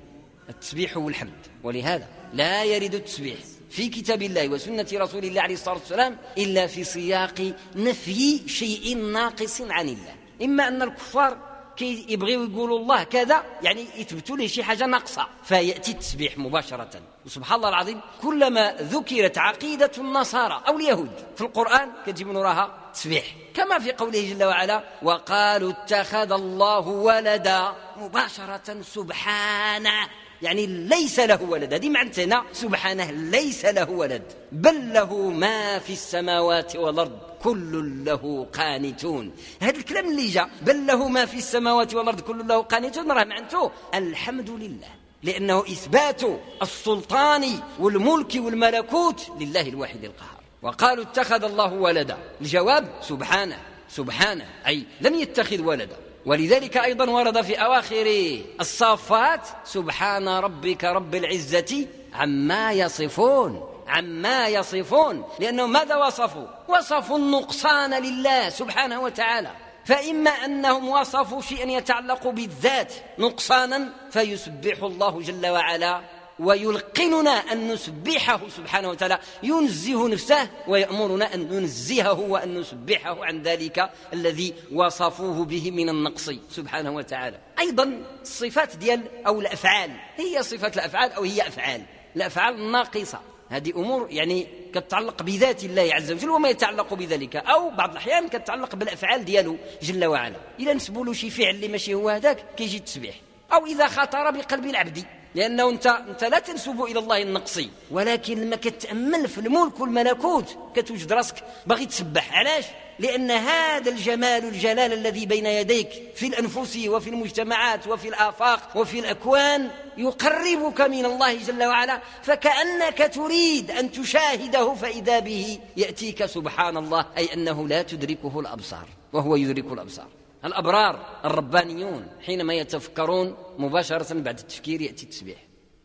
التسبيح 0.48 0.96
والحمد 0.96 1.46
ولهذا 1.62 2.08
لا 2.34 2.64
يرد 2.64 2.94
التسبيح 2.94 3.36
في 3.70 3.88
كتاب 3.88 4.22
الله 4.22 4.48
وسنة 4.48 4.86
رسول 4.92 5.24
الله 5.24 5.40
عليه 5.40 5.54
الصلاة 5.54 5.74
والسلام 5.74 6.16
إلا 6.38 6.66
في 6.66 6.84
سياق 6.84 7.52
نفي 7.76 8.48
شيء 8.48 8.96
ناقص 8.96 9.60
عن 9.60 9.88
الله. 9.88 10.21
إما 10.42 10.68
أن 10.68 10.82
الكفار 10.82 11.38
كي 11.76 12.06
يقولوا 12.08 12.78
الله 12.78 13.02
كذا 13.02 13.42
يعني 13.62 13.86
يثبتوا 13.96 14.36
له 14.36 14.46
شي 14.46 14.64
حاجة 14.64 14.86
ناقصة. 14.86 15.26
فيأتي 15.44 15.90
التسبيح 15.90 16.38
مباشرة. 16.38 16.90
وسبحان 17.26 17.56
الله 17.56 17.68
العظيم 17.68 18.00
كلما 18.22 18.74
ذكرت 18.80 19.38
عقيدة 19.38 19.90
النصارى 19.98 20.62
أو 20.68 20.76
اليهود 20.76 21.10
في 21.36 21.40
القرآن 21.40 21.92
كتجي 22.06 22.24
من 22.24 22.36
وراها 22.36 22.78
تسبيح. 22.94 23.24
كما 23.54 23.78
في 23.78 23.92
قوله 23.92 24.34
جل 24.34 24.44
وعلا 24.44 24.84
وقالوا 25.02 25.70
اتخذ 25.70 26.32
الله 26.32 26.88
ولدا 26.88 27.72
مباشرة 27.96 28.82
سبحانه. 28.82 30.08
يعني 30.42 30.66
ليس 30.66 31.20
له 31.20 31.42
ولد. 31.42 31.74
هذه 31.74 31.90
معنتنا 31.90 32.44
سبحانه 32.52 33.10
ليس 33.10 33.64
له 33.64 33.90
ولد. 33.90 34.22
بل 34.52 34.92
له 34.92 35.30
ما 35.30 35.78
في 35.78 35.92
السماوات 35.92 36.76
والأرض. 36.76 37.18
كل 37.42 38.04
له 38.04 38.46
قانتون. 38.52 39.32
هذا 39.60 39.76
الكلام 39.76 40.08
اللي 40.08 40.26
جاء. 40.26 40.50
بل 40.62 40.86
له 40.86 41.08
ما 41.08 41.26
في 41.26 41.36
السماوات 41.36 41.94
والأرض. 41.94 42.20
كل 42.20 42.48
له 42.48 42.62
قانتون. 42.62 43.12
راه 43.12 43.24
معنته 43.24 43.70
الحمد 43.94 44.50
لله. 44.50 44.88
لأنه 45.22 45.60
إثبات 45.60 46.22
السلطان 46.62 47.44
والملك 47.78 48.32
والملكوت 48.34 49.26
لله 49.40 49.68
الواحد 49.68 50.04
القهار. 50.04 50.40
وقالوا 50.62 51.04
اتخذ 51.04 51.44
الله 51.44 51.72
ولدا. 51.72 52.18
الجواب 52.40 52.88
سبحانه. 53.02 53.58
سبحانه. 53.88 54.46
أي 54.66 54.84
لم 55.00 55.14
يتخذ 55.14 55.60
ولدا. 55.60 55.96
ولذلك 56.26 56.76
أيضا 56.76 57.10
ورد 57.10 57.42
في 57.42 57.54
أواخر 57.54 58.38
الصافات 58.60 59.40
سبحان 59.64 60.28
ربك 60.28 60.84
رب 60.84 61.14
العزة 61.14 61.86
عما 62.14 62.72
يصفون 62.72 63.68
عما 63.88 64.48
يصفون. 64.48 65.24
لأنه 65.38 65.66
ماذا 65.66 65.96
وصفوا؟ 65.96 66.46
وصفوا 66.68 67.18
النقصان 67.18 68.02
لله 68.02 68.48
سبحانه 68.48 69.00
وتعالى. 69.00 69.50
فإما 69.84 70.30
أنهم 70.30 70.88
وصفوا 70.88 71.40
شيئا 71.40 71.70
يتعلق 71.70 72.28
بالذات 72.28 72.92
نقصانا 73.18 73.88
فيسبح 74.10 74.82
الله 74.82 75.20
جل 75.20 75.46
وعلا. 75.46 76.00
ويلقننا 76.42 77.30
أن 77.30 77.72
نسبحه 77.72 78.40
سبحانه 78.56 78.90
وتعالى. 78.90 79.18
ينزه 79.42 80.08
نفسه 80.08 80.48
ويأمرنا 80.68 81.34
أن 81.34 81.40
ننزهه 81.40 82.20
وأن 82.20 82.58
نسبحه 82.58 83.24
عن 83.24 83.42
ذلك 83.42 83.90
الذي 84.12 84.54
وصفوه 84.72 85.44
به 85.44 85.70
من 85.70 85.88
النقص 85.88 86.30
سبحانه 86.50 86.90
وتعالى. 86.90 87.38
أيضا 87.58 88.02
الصفات 88.22 88.76
ديال 88.76 89.26
أو 89.26 89.40
الأفعال. 89.40 89.90
هي 90.16 90.42
صفات 90.42 90.76
الأفعال 90.76 91.12
أو 91.12 91.22
هي 91.22 91.48
أفعال؟ 91.48 91.82
الأفعال 92.16 92.54
الناقصة 92.54 93.20
هذه 93.48 93.70
أمور 93.70 94.06
يعني 94.10 94.46
كتعلق 94.74 95.22
بذات 95.22 95.64
الله 95.64 95.90
عز 95.94 96.12
وجل 96.12 96.30
وما 96.30 96.48
يتعلق 96.48 96.94
بذلك. 96.94 97.36
أو 97.36 97.70
بعض 97.70 97.90
الأحيان 97.90 98.28
كتعلق 98.28 98.74
بالأفعال 98.74 99.24
ديالو 99.24 99.56
جل 99.82 100.04
وعلا. 100.04 100.36
إذا 100.60 100.72
نسبوا 100.72 101.04
له 101.04 101.12
شي 101.12 101.30
فعل 101.30 101.54
اللي 101.54 101.68
ماشي 101.68 101.94
هو 101.94 102.08
هذاك 102.08 102.44
كيجي 102.56 102.76
التسبيح. 102.76 103.14
أو 103.52 103.66
إذا 103.66 103.88
خطر 103.88 104.30
بقلب 104.30 104.66
العبد. 104.66 105.04
لأنه 105.34 105.70
انت 105.70 105.86
انت 105.86 106.24
لا 106.24 106.38
تنسب 106.38 106.82
إلى 106.82 106.98
الله 106.98 107.22
النقصي. 107.22 107.70
ولكن 107.90 108.40
لما 108.40 108.56
كتأمل 108.56 109.28
في 109.28 109.38
الملك 109.38 109.80
والملكوت 109.80 110.56
كتوجد 110.76 111.12
راسك 111.12 111.44
باغي 111.66 111.86
تسبح. 111.86 112.38
علاش؟ 112.38 112.64
لأن 112.98 113.30
هذا 113.30 113.90
الجمال 113.90 114.44
الجلال 114.44 114.92
الذي 114.92 115.26
بين 115.26 115.46
يديك 115.46 115.88
في 116.14 116.26
الأنفس 116.26 116.76
وفي 116.86 117.10
المجتمعات 117.10 117.86
وفي 117.86 118.08
الآفاق 118.08 118.76
وفي 118.76 118.98
الأكوان 118.98 119.68
يقربك 119.96 120.80
من 120.80 121.04
الله 121.04 121.34
جل 121.34 121.64
وعلا 121.64 122.00
فكأنك 122.22 123.10
تريد 123.14 123.70
أن 123.70 123.92
تشاهده 123.92 124.74
فإذا 124.74 125.18
به 125.18 125.58
يأتيك 125.76 126.26
سبحان 126.26 126.76
الله 126.76 127.06
أي 127.16 127.34
أنه 127.34 127.68
لا 127.68 127.82
تدركه 127.82 128.40
الأبصار 128.40 128.88
وهو 129.12 129.36
يدرك 129.36 129.72
الأبصار. 129.72 130.08
الأبرار 130.44 131.20
الربانيون 131.24 132.06
حينما 132.26 132.54
يتفكرون 132.54 133.36
مباشرة 133.58 134.14
بعد 134.14 134.38
التفكير 134.38 134.80
يأتي 134.80 135.02
التسبيح. 135.02 135.38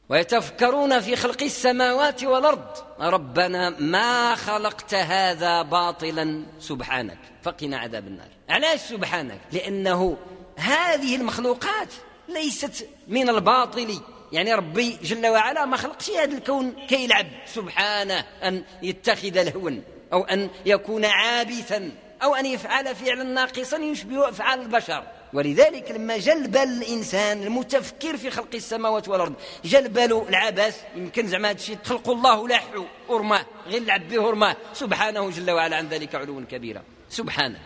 ويتفكرون 0.09 0.99
في 0.99 1.15
خلق 1.15 1.43
السماوات 1.43 2.23
والأرض. 2.23 2.67
ربنا 2.99 3.69
ما 3.69 4.35
خلقت 4.35 4.93
هذا 4.93 5.61
باطلا 5.61 6.45
سبحانك. 6.59 7.19
فقنا 7.43 7.77
عذاب 7.77 8.07
النار. 8.07 8.29
علاش 8.49 8.79
سبحانك؟ 8.79 9.39
لأنه 9.51 10.17
هذه 10.57 11.15
المخلوقات 11.15 11.93
ليست 12.29 12.89
من 13.07 13.29
الباطل. 13.29 14.01
يعني 14.31 14.53
ربي 14.53 14.97
جل 15.03 15.27
وعلا 15.27 15.65
ما 15.65 15.77
خلقش 15.77 16.09
هذا 16.09 16.37
الكون 16.37 16.71
كي 16.87 17.03
يلعب 17.03 17.27
سبحانه 17.45 18.19
أن 18.43 18.63
يتخذ 18.83 19.43
لهوا 19.43 19.71
أو 20.13 20.23
أن 20.23 20.49
يكون 20.65 21.05
عابثا. 21.05 21.91
أو 22.23 22.35
أن 22.35 22.45
يفعل 22.45 22.95
فعلا 22.95 23.23
ناقصا 23.23 23.77
يشبه 23.77 24.29
أفعال 24.29 24.61
البشر. 24.61 25.03
ولذلك 25.33 25.91
لما 25.91 26.17
جلب 26.17 26.57
الإنسان 26.57 27.43
المتفكر 27.43 28.17
في 28.17 28.29
خلق 28.31 28.47
السماوات 28.53 29.07
والأرض 29.07 29.33
جلب 29.65 29.97
له 29.97 30.25
العبث 30.29 30.81
يمكن 30.95 31.27
زعما 31.27 31.49
هذا 31.49 31.55
الشيء 31.55 31.77
خلق 31.85 32.09
الله 32.09 32.47
لحو 32.47 32.85
ورماه 33.09 33.45
غير 33.67 33.83
لعب 33.83 34.09
به 34.09 34.21
ورماه 34.21 34.55
سبحانه 34.73 35.29
جل 35.29 35.51
وعلا 35.51 35.75
عن 35.75 35.87
ذلك 35.87 36.15
علوا 36.15 36.41
كبيرا. 36.51 36.81
سبحانه. 37.09 37.59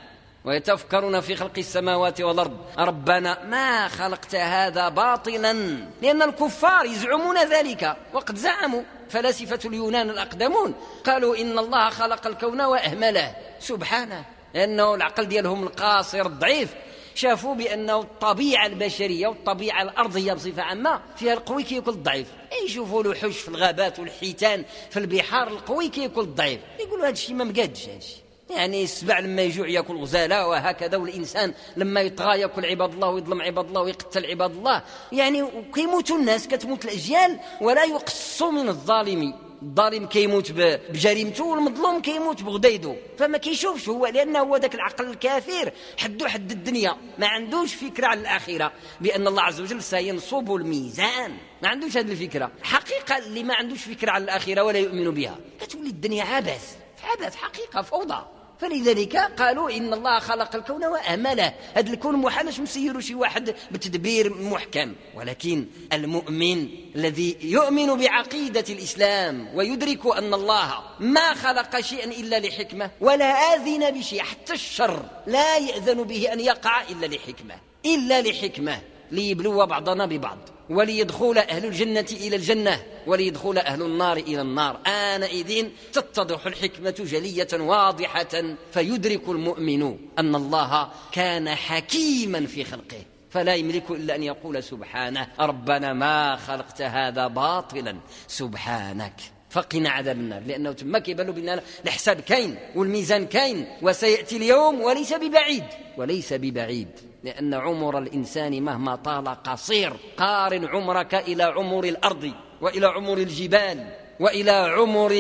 ويتفكرون 0.46 1.20
في 1.22 1.36
خلق 1.36 1.58
السماوات 1.58 2.22
والأرض. 2.22 2.58
ربنا 2.78 3.44
ما 3.44 3.88
خلقت 3.88 4.36
هذا 4.36 4.90
باطلا 4.90 5.54
لأن 6.02 6.22
الكفار 6.22 6.86
يزعمون 6.86 7.38
ذلك. 7.38 7.98
وقد 8.14 8.36
زعموا 8.36 8.84
فلاسفه 9.10 9.60
اليونان 9.66 10.10
الأقدمون. 10.10 10.74
قالوا 11.06 11.38
إن 11.38 11.60
الله 11.60 11.90
خلق 11.90 12.28
الكون 12.28 12.62
وأهمله. 12.62 13.36
سبحانه. 13.60 14.26
لأنه 14.54 14.96
العقل 14.96 15.26
ديالهم 15.26 15.64
القاصر 15.64 16.26
الضعيف 16.26 16.74
شافوا 17.16 17.56
بأنه 17.56 18.00
الطبيعة 18.00 18.66
البشرية 18.66 19.28
والطبيعة 19.28 19.82
الأرضية 19.82 20.34
بصفة 20.34 20.62
عامة 20.62 21.02
فيها 21.16 21.34
القوي 21.34 21.64
كياكل 21.64 21.92
الضعيف 21.92 22.28
يشوفوا 22.66 23.04
له 23.04 23.14
حش 23.14 23.38
في 23.38 23.48
الغابات 23.50 24.00
والحيتان 24.00 24.66
في 24.90 25.00
البحار 25.00 25.48
القوي 25.48 25.88
كياكل 25.88 26.22
الضعيف 26.22 26.60
يقولوا 26.80 27.06
هذا 27.06 27.12
الشيء 27.12 27.36
ما 27.36 27.44
مقادش 27.44 27.90
هذا 27.90 27.98
الشيء. 27.98 28.22
يعني 28.50 28.84
السبع 28.84 29.20
لما 29.20 29.42
يجوع 29.42 29.68
ياكل 29.68 29.96
غزالة 29.96 30.48
وهكذا 30.48 30.98
والإنسان 30.98 31.54
لما 31.78 32.02
يطغى 32.02 32.40
ياكل 32.40 32.66
عباد 32.66 32.94
الله 32.94 33.08
ويظلم 33.08 33.42
عباد 33.42 33.66
الله 33.66 33.82
ويقتل 33.82 34.26
عباد 34.26 34.52
الله. 34.52 34.84
يعني 35.12 35.46
كيموتوا 35.74 36.18
الناس 36.18 36.48
كتموت 36.48 36.86
الأجيال 36.86 37.40
ولا 37.62 37.84
يقص 37.84 38.42
من 38.42 38.70
الظالم 38.70 39.34
الظالم 39.62 40.06
كيموت 40.06 40.52
بجريمته 40.52 41.46
والمظلوم 41.46 42.02
كيموت 42.02 42.44
بغديده. 42.44 42.96
فما 43.18 43.38
كيشوفش 43.38 43.90
هو 43.90 44.08
لأنه 44.08 44.40
هو 44.40 44.58
ذاك 44.58 44.76
العقل 44.76 45.10
الكافر. 45.10 45.72
حدو 45.98 46.28
حد 46.28 46.52
الدنيا. 46.52 46.98
ما 47.18 47.28
عندوش 47.28 47.74
فكرة 47.74 48.08
على 48.08 48.22
الآخرة. 48.22 48.72
بأن 49.02 49.28
الله 49.28 49.42
عز 49.42 49.62
وجل 49.62 49.84
سينصب 49.84 50.56
الميزان. 50.56 51.38
ما 51.62 51.70
عندوش 51.70 51.98
هذه 51.98 52.12
الفكرة. 52.12 52.52
حقيقة 52.64 53.18
اللي 53.18 53.44
ما 53.44 53.56
عندوش 53.56 53.84
فكرة 53.84 54.12
على 54.12 54.24
الآخرة 54.24 54.62
ولا 54.62 54.80
يؤمن 54.80 55.12
بها. 55.12 55.38
كتولي 55.62 55.90
الدنيا 55.90 56.24
عبث. 56.24 56.76
عبث 57.04 57.36
حقيقة 57.36 57.82
فوضى. 57.82 58.26
فلذلك 58.62 59.18
قالوا 59.18 59.72
إن 59.72 59.94
الله 59.94 60.20
خلق 60.20 60.56
الكون 60.56 60.86
وأمله. 60.86 61.54
هذا 61.74 61.94
الكون 61.94 62.16
محالش 62.16 62.60
مسير 62.60 63.00
شي 63.00 63.16
واحد 63.16 63.56
بتدبير 63.72 64.34
محكم. 64.34 64.94
ولكن 65.16 65.66
المؤمن 65.94 66.68
الذي 66.96 67.38
يؤمن 67.42 67.98
بعقيدة 67.98 68.66
الإسلام 68.70 69.56
ويدرك 69.56 70.18
أن 70.18 70.34
الله 70.34 70.80
ما 71.00 71.34
خلق 71.34 71.80
شيئا 71.80 72.12
إلا 72.12 72.40
لحكمة 72.40 72.92
ولا 73.02 73.26
آذن 73.26 73.92
بشيء 73.92 74.22
حتى 74.22 74.54
الشر 74.54 75.04
لا 75.28 75.58
يأذن 75.58 76.04
به 76.04 76.34
أن 76.34 76.40
يقع 76.40 76.82
إلا 76.82 77.06
لحكمة. 77.06 77.56
إلا 77.86 78.22
لحكمة 78.22 78.82
ليبلو 79.12 79.66
بعضنا 79.66 80.06
ببعض. 80.06 80.38
وليدخل 80.72 81.38
أهل 81.38 81.66
الجنة 81.66 82.06
إلى 82.12 82.36
الجنة 82.36 82.84
وليدخل 83.08 83.58
أهل 83.58 83.82
النار 83.82 84.18
إلى 84.18 84.42
النار. 84.42 84.80
آنئذ 84.88 85.68
تتضح 85.94 86.46
الحكمة 86.46 86.96
جلية 87.00 87.48
واضحة 87.54 88.56
فيدرك 88.74 89.30
المؤمن 89.30 89.98
أن 90.20 90.36
الله 90.36 90.90
كان 91.12 91.50
حكيما 91.50 92.46
في 92.46 92.64
خلقه. 92.64 93.04
فلا 93.30 93.56
يملك 93.56 93.92
إلا 93.92 94.16
أن 94.16 94.24
يقول 94.24 94.64
سبحانه 94.64 95.28
ربنا 95.40 95.94
ما 95.94 96.36
خلقت 96.36 96.82
هذا 96.82 97.28
باطلا 97.28 97.98
سبحانك. 98.28 99.14
فقنا 99.50 99.90
عذاب 99.90 100.18
النار 100.18 100.42
لأنه 100.48 100.72
تما 100.72 101.00
كيبان 101.00 101.32
بان 101.32 101.62
الحساب 101.86 102.20
كاين 102.20 102.56
والميزان 102.76 103.26
كاين 103.26 103.68
وسيأتي 103.82 104.38
اليوم 104.38 104.82
وليس 104.82 105.14
ببعيد 105.14 105.64
وليس 105.98 106.34
ببعيد. 106.34 107.11
لأن 107.24 107.54
عمر 107.54 107.98
الإنسان 107.98 108.64
مهما 108.64 108.96
طال 108.96 109.28
قصير 109.44 109.94
قارن 110.18 110.66
عمرك 110.66 111.16
إلى 111.16 111.44
عمر 111.44 111.84
الأرض 111.84 112.32
وإلى 112.62 112.88
عمر 112.88 113.18
الجبال 113.18 113.88
وإلى 114.20 114.52
عمر 114.52 115.12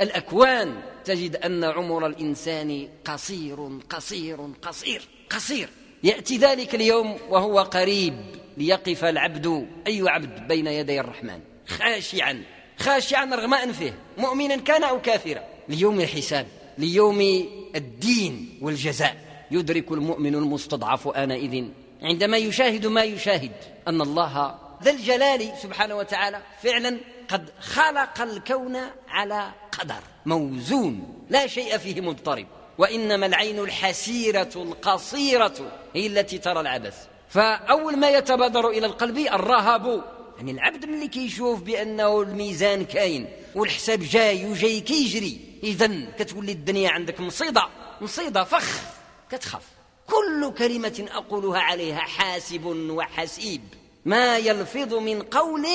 الأكوان. 0.00 0.82
تجد 1.04 1.36
أن 1.36 1.64
عمر 1.64 2.06
الإنسان 2.06 2.88
قصير 3.04 3.68
قصير 3.90 4.38
قصير 4.62 5.02
قصير. 5.30 5.68
يأتي 6.02 6.36
ذلك 6.36 6.74
اليوم 6.74 7.18
وهو 7.30 7.60
قريب 7.60 8.14
ليقف 8.56 9.04
العبد. 9.04 9.68
أي 9.86 10.02
عبد 10.06 10.48
بين 10.48 10.66
يدي 10.66 11.00
الرحمن؟ 11.00 11.40
خاشعا 11.66 12.44
خاشعا 12.78 13.24
رغم 13.24 13.54
أنفه 13.54 13.92
مؤمنا 14.18 14.56
كان 14.56 14.84
أو 14.84 15.00
كافرا. 15.00 15.42
ليوم 15.68 16.00
الحساب 16.00 16.46
ليوم 16.78 17.20
الدين 17.76 18.58
والجزاء. 18.62 19.29
يدرك 19.50 19.92
المؤمن 19.92 20.34
المستضعف 20.34 21.08
آنئذ 21.08 21.64
عندما 22.02 22.36
يشاهد 22.36 22.86
ما 22.86 23.02
يشاهد 23.02 23.52
أن 23.88 24.00
الله 24.00 24.58
ذا 24.82 24.90
الجلال 24.90 25.52
سبحانه 25.62 25.94
وتعالى 25.94 26.42
فعلا 26.62 26.98
قد 27.28 27.50
خلق 27.60 28.20
الكون 28.20 28.76
على 29.08 29.50
قدر 29.78 30.00
موزون 30.26 31.24
لا 31.30 31.46
شيء 31.46 31.78
فيه 31.78 32.00
مضطرب. 32.00 32.46
وإنما 32.78 33.26
العين 33.26 33.58
الحسيرة 33.58 34.50
القصيرة 34.56 35.72
هي 35.94 36.06
التي 36.06 36.38
ترى 36.38 36.60
العبث. 36.60 37.06
فأول 37.28 37.96
ما 37.96 38.10
يتبادر 38.10 38.68
إلى 38.68 38.86
القلب 38.86 39.18
الرهب 39.18 40.04
يعني 40.36 40.50
العبد 40.50 40.84
ملي 40.84 41.08
كيشوف 41.08 41.62
بأنه 41.62 42.22
الميزان 42.22 42.84
كاين 42.84 43.26
والحساب 43.54 44.00
جاي 44.00 44.46
وجاي 44.46 44.80
كيجري 44.80 45.40
إذا 45.62 45.90
كتولي 46.18 46.52
الدنيا 46.52 46.90
عندك 46.90 47.20
مصيدة 47.20 47.62
مصيدة 48.00 48.44
فخ 48.44 48.99
كتخاف 49.30 49.66
كل 50.06 50.52
كلمة 50.58 51.06
أقولها 51.12 51.60
عليها 51.60 51.98
حاسب 51.98 52.66
وحسيب. 52.66 53.60
ما 54.04 54.38
يلفظ 54.38 54.94
من 54.94 55.22
قول 55.22 55.66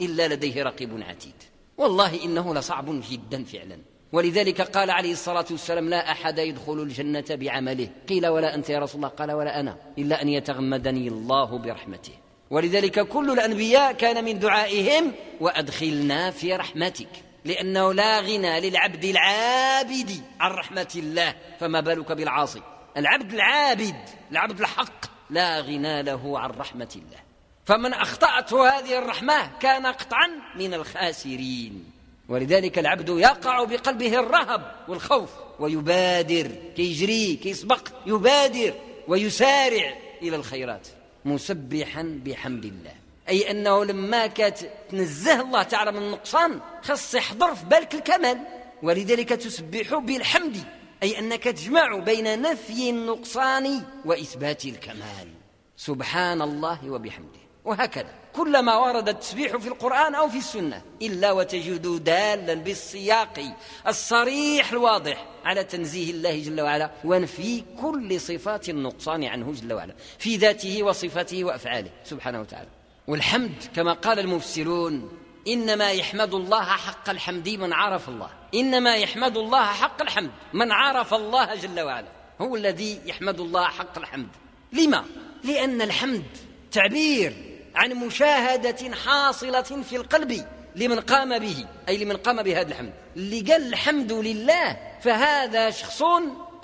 إلا 0.00 0.28
لديه 0.28 0.62
رقيب 0.62 1.02
عتيد. 1.02 1.34
والله 1.78 2.24
إنه 2.24 2.54
لصعب 2.54 3.02
جدا 3.10 3.44
فعلا. 3.44 3.78
ولذلك 4.12 4.60
قال 4.60 4.90
عليه 4.90 5.12
الصلاة 5.12 5.44
والسلام 5.50 5.88
لا 5.88 6.10
أحد 6.10 6.38
يدخل 6.38 6.72
الجنة 6.72 7.24
بعمله. 7.30 7.88
قيل 8.08 8.26
ولا 8.26 8.54
أنت 8.54 8.70
يا 8.70 8.78
رسول 8.78 8.96
الله؟ 8.96 9.08
قال 9.08 9.32
ولا 9.32 9.60
أنا. 9.60 9.76
إلا 9.98 10.22
أن 10.22 10.28
يتغمدني 10.28 11.08
الله 11.08 11.58
برحمته. 11.58 12.12
ولذلك 12.50 13.08
كل 13.08 13.30
الأنبياء 13.30 13.92
كان 13.92 14.24
من 14.24 14.38
دعائهم 14.38 15.12
وأدخلنا 15.40 16.30
في 16.30 16.56
رحمتك. 16.56 17.08
لأنه 17.44 17.92
لا 17.92 18.20
غنى 18.20 18.60
للعبد 18.60 19.04
العابد 19.04 20.10
عن 20.40 20.50
رحمة 20.50 20.92
الله. 20.96 21.34
فما 21.60 21.80
بالك 21.80 22.12
بالعاصي؟ 22.12 22.62
العبد 22.96 23.34
العابد 23.34 23.96
العبد 24.30 24.60
الحق 24.60 25.06
لا 25.30 25.60
غنى 25.60 26.02
له 26.02 26.38
عن 26.38 26.50
رحمة 26.50 26.88
الله. 26.96 27.18
فمن 27.64 27.92
أخطأته 27.92 28.68
هذه 28.68 28.98
الرحمة 28.98 29.58
كان 29.60 29.86
قطعا 29.86 30.28
من 30.56 30.74
الخاسرين. 30.74 31.84
ولذلك 32.28 32.78
العبد 32.78 33.08
يقع 33.08 33.64
بقلبه 33.64 34.20
الرهب 34.20 34.72
والخوف 34.88 35.30
ويبادر 35.58 36.50
كيجري 36.76 37.36
كيسبق 37.36 37.88
يبادر 38.06 38.74
ويسارع 39.08 39.94
إلى 40.22 40.36
الخيرات 40.36 40.88
مسبحا 41.24 42.20
بحمد 42.24 42.64
الله. 42.64 42.94
أي 43.28 43.50
أنه 43.50 43.84
لما 43.84 44.26
كانت 44.26 44.58
تنزه 44.90 45.40
الله 45.40 45.62
تعالى 45.62 45.92
من 45.92 45.98
النقصان 45.98 46.60
خص 46.82 47.14
يحضر 47.14 47.54
في 47.54 47.64
بالك 47.64 47.94
الكمال. 47.94 48.38
ولذلك 48.82 49.28
تسبح 49.28 49.94
بالحمد. 49.94 50.75
أي 51.02 51.18
أنك 51.18 51.44
تجمع 51.44 51.96
بين 51.96 52.42
نفي 52.42 52.90
النقصان 52.90 53.82
وإثبات 54.04 54.64
الكمال. 54.64 55.28
سبحان 55.76 56.42
الله 56.42 56.90
وبحمده. 56.90 57.40
وهكذا. 57.64 58.14
كلما 58.32 58.76
ورد 58.76 59.08
التسبيح 59.08 59.56
في 59.56 59.68
القرآن 59.68 60.14
أو 60.14 60.28
في 60.28 60.38
السنة 60.38 60.82
إلا 61.02 61.32
وتجد 61.32 62.04
دالا 62.04 62.54
بالسياق 62.54 63.56
الصريح 63.86 64.72
الواضح 64.72 65.26
على 65.44 65.64
تنزيه 65.64 66.10
الله 66.10 66.42
جل 66.42 66.60
وعلا 66.60 66.90
ونفي 67.04 67.64
كل 67.80 68.20
صفات 68.20 68.68
النقصان 68.68 69.24
عنه 69.24 69.52
جل 69.52 69.72
وعلا 69.72 69.94
في 70.18 70.36
ذاته 70.36 70.82
وصفاته 70.82 71.44
وأفعاله 71.44 71.90
سبحانه 72.04 72.40
وتعالى. 72.40 72.68
والحمد 73.06 73.64
كما 73.76 73.92
قال 73.92 74.18
المفسرون 74.18 75.08
إنما 75.48 75.90
يحمد 75.90 76.34
الله 76.34 76.64
حق 76.64 77.08
الحمد 77.08 77.48
من 77.48 77.72
عرف 77.72 78.08
الله. 78.08 78.30
إنما 78.54 78.96
يحمد 78.96 79.36
الله 79.36 79.64
حق 79.64 80.02
الحمد 80.02 80.30
من 80.52 80.72
عرف 80.72 81.14
الله 81.14 81.54
جل 81.54 81.80
وعلا. 81.80 82.08
هو 82.40 82.56
الذي 82.56 83.00
يحمد 83.06 83.40
الله 83.40 83.64
حق 83.64 83.98
الحمد. 83.98 84.28
لما؟ 84.72 85.04
لأن 85.44 85.82
الحمد 85.82 86.24
تعبير 86.72 87.60
عن 87.74 87.92
مشاهدة 87.92 88.94
حاصلة 88.94 89.62
في 89.62 89.96
القلب 89.96 90.46
لمن 90.76 91.00
قام 91.00 91.38
به 91.38 91.66
أي 91.88 92.04
لمن 92.04 92.16
قام 92.16 92.42
بهذا 92.42 92.68
الحمد. 92.68 92.92
اللي 93.16 93.40
قال 93.40 93.66
الحمد 93.66 94.12
لله 94.12 94.76
فهذا 95.02 95.70
شخص 95.70 96.02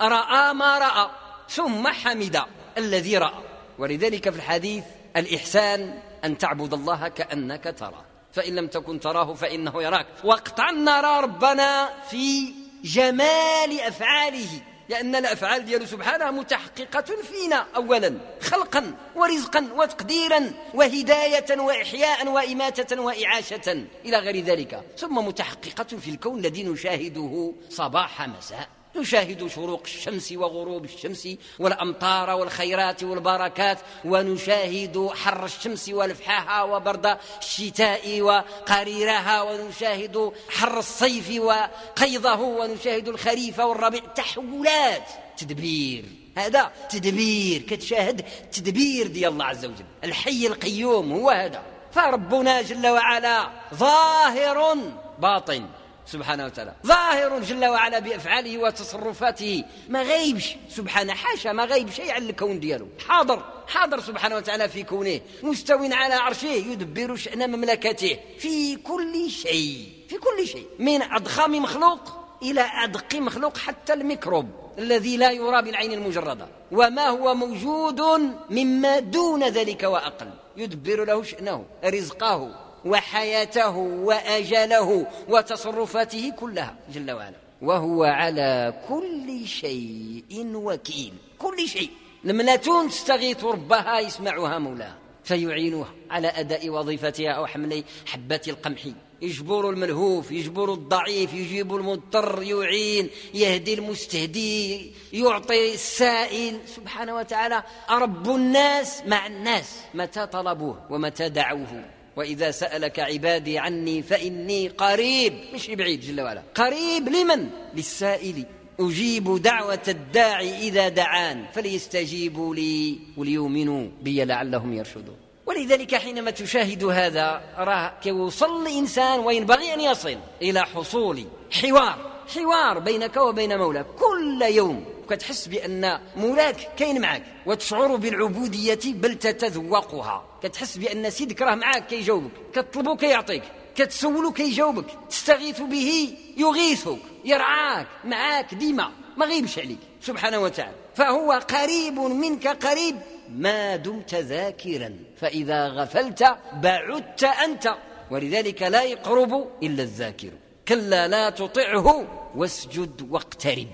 رأى 0.01 0.53
ما 0.53 0.79
رأى 0.79 1.09
ثم 1.49 1.87
حمد 1.87 2.41
الذي 2.77 3.17
رأى. 3.17 3.43
ولذلك 3.79 4.29
في 4.29 4.35
الحديث 4.35 4.83
الإحسان 5.17 5.99
أن 6.25 6.37
تعبد 6.37 6.73
الله 6.73 7.07
كأنك 7.07 7.75
تراه. 7.79 8.12
فإن 8.33 8.55
لم 8.55 8.67
تكن 8.67 8.99
تراه 8.99 9.33
فإنه 9.33 9.83
يراك. 9.83 10.07
واقطع 10.23 10.71
نرى 10.71 11.19
ربنا 11.19 11.89
في 12.09 12.53
جمال 12.83 13.79
أفعاله. 13.79 14.61
لأن 14.89 15.15
الأفعال 15.15 15.65
ديالو 15.65 15.85
سبحانه 15.85 16.31
متحققة 16.31 17.15
فينا 17.23 17.65
أولا 17.75 18.17
خلقا 18.41 18.95
ورزقا 19.15 19.69
وتقديرا 19.75 20.51
وهداية 20.73 21.59
وإحياء 21.59 22.27
وإماتة 22.27 23.01
وإعاشة 23.01 23.85
إلى 24.05 24.17
غير 24.17 24.43
ذلك. 24.43 24.83
ثم 24.97 25.17
متحققة 25.17 25.97
في 25.97 26.09
الكون 26.09 26.39
الذي 26.39 26.63
نشاهده 26.63 27.53
صباح 27.69 28.27
مساء. 28.27 28.67
نشاهد 28.95 29.47
شروق 29.47 29.81
الشمس 29.85 30.31
وغروب 30.31 30.85
الشمس 30.85 31.27
والأمطار 31.59 32.29
والخيرات 32.29 33.03
والبركات 33.03 33.79
ونشاهد 34.05 35.09
حر 35.13 35.45
الشمس 35.45 35.89
ولفحها 35.89 36.63
وبرد 36.63 37.17
الشتاء 37.41 38.21
وقريرها 38.21 39.41
ونشاهد 39.41 40.31
حر 40.49 40.79
الصيف 40.79 41.31
وقيضه 41.39 42.41
ونشاهد 42.41 43.07
الخريف 43.07 43.59
والربيع. 43.59 44.01
تحولات 44.15 45.09
تدبير. 45.37 46.05
هذا 46.37 46.71
تدبير 46.89 47.61
كتشاهد 47.61 48.25
تدبير 48.51 49.07
ديال 49.07 49.31
الله 49.31 49.45
عز 49.45 49.65
وجل. 49.65 49.85
الحي 50.03 50.47
القيوم 50.47 51.11
هو 51.11 51.29
هذا. 51.29 51.61
فربنا 51.91 52.61
جل 52.61 52.87
وعلا 52.87 53.49
ظاهر 53.73 54.77
باطن. 55.19 55.65
سبحانه 56.05 56.45
وتعالى. 56.45 56.73
ظاهر 56.85 57.39
جل 57.39 57.65
وعلا 57.65 57.99
بأفعاله 57.99 58.57
وتصرفاته. 58.57 59.63
ما 59.89 60.01
غيبش 60.01 60.55
سبحانه 60.69 61.13
حاشا 61.13 61.49
ما 61.49 61.65
غيب 61.65 61.89
شيء 61.89 62.11
عن 62.11 62.29
الكون 62.29 62.59
دياله 62.59 62.87
حاضر 63.07 63.43
حاضر 63.67 64.01
سبحانه 64.01 64.35
وتعالى 64.35 64.69
في 64.69 64.83
كونه. 64.83 65.21
مستو 65.43 65.79
على 65.83 66.13
عرشه 66.13 66.47
يدبر 66.47 67.15
شأن 67.15 67.51
مملكته. 67.51 68.19
في 68.39 68.75
كل 68.75 69.29
شيء 69.29 69.89
في 70.09 70.17
كل 70.17 70.47
شيء. 70.47 70.67
من 70.79 71.01
أضخم 71.01 71.51
مخلوق 71.51 71.99
إلى 72.41 72.65
أدق 72.83 73.15
مخلوق 73.15 73.57
حتى 73.57 73.93
الميكروب 73.93 74.49
الذي 74.77 75.17
لا 75.17 75.31
يرى 75.31 75.61
بالعين 75.61 75.93
المجردة. 75.93 76.47
وما 76.71 77.07
هو 77.07 77.35
موجود 77.35 78.01
مما 78.49 78.99
دون 78.99 79.43
ذلك 79.43 79.83
وأقل. 79.83 80.29
يدبر 80.57 81.05
له 81.05 81.23
شأنه 81.23 81.65
رزقه. 81.85 82.62
وحياته 82.85 83.77
وأجله 83.77 85.07
وتصرفاته 85.29 86.33
كلها 86.39 86.75
جل 86.93 87.11
وعلا. 87.11 87.35
وهو 87.61 88.03
على 88.03 88.73
كل 88.89 89.47
شيء 89.47 90.51
وكيل. 90.53 91.13
كل 91.39 91.67
شيء. 91.67 91.89
نملة 92.25 92.87
تستغيث 92.87 93.43
ربها 93.43 93.99
يسمعها 93.99 94.59
مولاها 94.59 94.97
فيعينها 95.23 95.93
على 96.11 96.27
أداء 96.27 96.69
وظيفتها 96.69 97.31
أو 97.31 97.45
حمل 97.45 97.83
حبة 98.05 98.41
القمح. 98.47 98.87
يجبر 99.21 99.69
الملهوف 99.69 100.31
يجبر 100.31 100.73
الضعيف 100.73 101.33
يجيب 101.33 101.75
المضطر 101.75 102.43
يعين 102.43 103.09
يهدي 103.33 103.73
المستهدي 103.73 104.91
يعطي 105.13 105.73
السائل. 105.73 106.59
سبحانه 106.75 107.15
وتعالى 107.15 107.63
أرب 107.89 108.29
الناس 108.29 109.03
مع 109.07 109.27
الناس 109.27 109.79
متى 109.93 110.27
طلبوه 110.27 110.87
ومتى 110.89 111.29
دعوه. 111.29 111.85
وإذا 112.15 112.51
سألك 112.51 112.99
عبادي 112.99 113.59
عني 113.59 114.01
فإني 114.01 114.67
قريب. 114.67 115.33
مش 115.53 115.69
بعيد 115.69 116.01
جل 116.01 116.21
وعلا. 116.21 116.43
قريب 116.55 117.09
لمن؟ 117.09 117.49
للسائل. 117.75 118.45
أجيب 118.79 119.41
دعوة 119.41 119.79
الداعي 119.87 120.67
إذا 120.67 120.89
دعان 120.89 121.45
فليستجيبوا 121.53 122.55
لي 122.55 122.99
وليؤمنوا 123.17 123.87
بي 124.01 124.25
لعلهم 124.25 124.73
يرشدون. 124.73 125.15
ولذلك 125.45 125.95
حينما 125.95 126.31
تشاهد 126.31 126.83
هذا 126.83 127.41
راه 127.57 127.93
كيوصل 128.03 128.67
الإنسان 128.67 129.19
وينبغي 129.19 129.73
أن 129.73 129.81
يصل 129.81 130.17
إلى 130.41 130.61
حصول 130.61 131.23
حوار 131.51 132.11
حوار 132.35 132.79
بينك 132.79 133.17
وبين 133.17 133.57
مولاك. 133.57 133.85
كل 133.85 134.41
يوم 134.41 134.85
كتحس 135.09 135.47
بأن 135.47 135.99
مولاك 136.15 136.75
كاين 136.77 137.01
معك 137.01 137.23
وتشعر 137.45 137.95
بالعبودية 137.95 138.79
بل 138.85 139.15
تتذوقها. 139.15 140.25
كتحس 140.43 140.77
بأن 140.77 141.09
سيدك 141.09 141.41
راه 141.41 141.55
معك 141.55 141.87
كيجاوبك 141.87 142.31
كتطلبو 142.53 142.95
كيعطيك 142.95 143.43
كتسولو 143.75 144.31
كيجاوبك. 144.31 144.85
تستغيث 145.09 145.61
به 145.61 146.17
يغيثك 146.37 146.99
يرعاك 147.25 147.87
معاك 148.05 148.53
ديما 148.53 148.91
ما 149.17 149.25
غيبش 149.25 149.59
عليك. 149.59 149.79
سبحانه 150.01 150.39
وتعالى. 150.39 150.75
فهو 150.95 151.31
قريب 151.31 151.99
منك 151.99 152.47
قريب 152.47 152.95
ما 153.29 153.75
دمت 153.75 154.15
ذاكرا. 154.15 154.97
فإذا 155.17 155.67
غفلت 155.67 156.37
بعدت 156.53 157.23
أنت. 157.23 157.75
ولذلك 158.11 158.61
لا 158.61 158.83
يقرب 158.83 159.49
إلا 159.63 159.83
الذاكر. 159.83 160.31
كلا 160.67 161.07
لا 161.07 161.29
تطعه 161.29 162.07
واسجد 162.35 163.07
واقترب. 163.11 163.67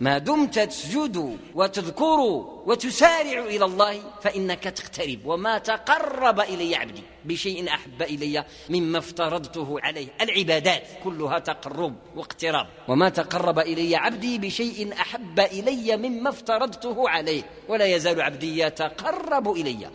ما 0.00 0.18
دمت 0.18 0.58
تسجد 0.58 1.38
وتذكر 1.54 2.20
وتسارع 2.66 3.44
إلى 3.44 3.64
الله 3.64 4.00
فإنك 4.22 4.64
تقترب 4.64 5.18
وما 5.24 5.58
تقرب 5.58 6.40
إلي 6.40 6.76
عبدي 6.76 7.02
بشيء 7.24 7.68
أحب 7.68 8.02
إلي 8.02 8.44
مما 8.70 8.98
افترضته 8.98 9.80
عليه. 9.80 10.08
العبادات 10.20 10.82
كلها 11.04 11.38
تقرب 11.38 11.94
واقتراب. 12.16 12.66
وما 12.88 13.08
تقرب 13.08 13.58
إلي 13.58 13.96
عبدي 13.96 14.38
بشيء 14.38 14.92
أحب 14.92 15.40
إلي 15.40 15.96
مما 15.96 16.30
افترضته 16.30 17.08
عليه. 17.08 17.42
ولا 17.68 17.84
يزال 17.84 18.20
عبدي 18.20 18.58
يتقرب 18.58 19.52
إلي. 19.52 19.90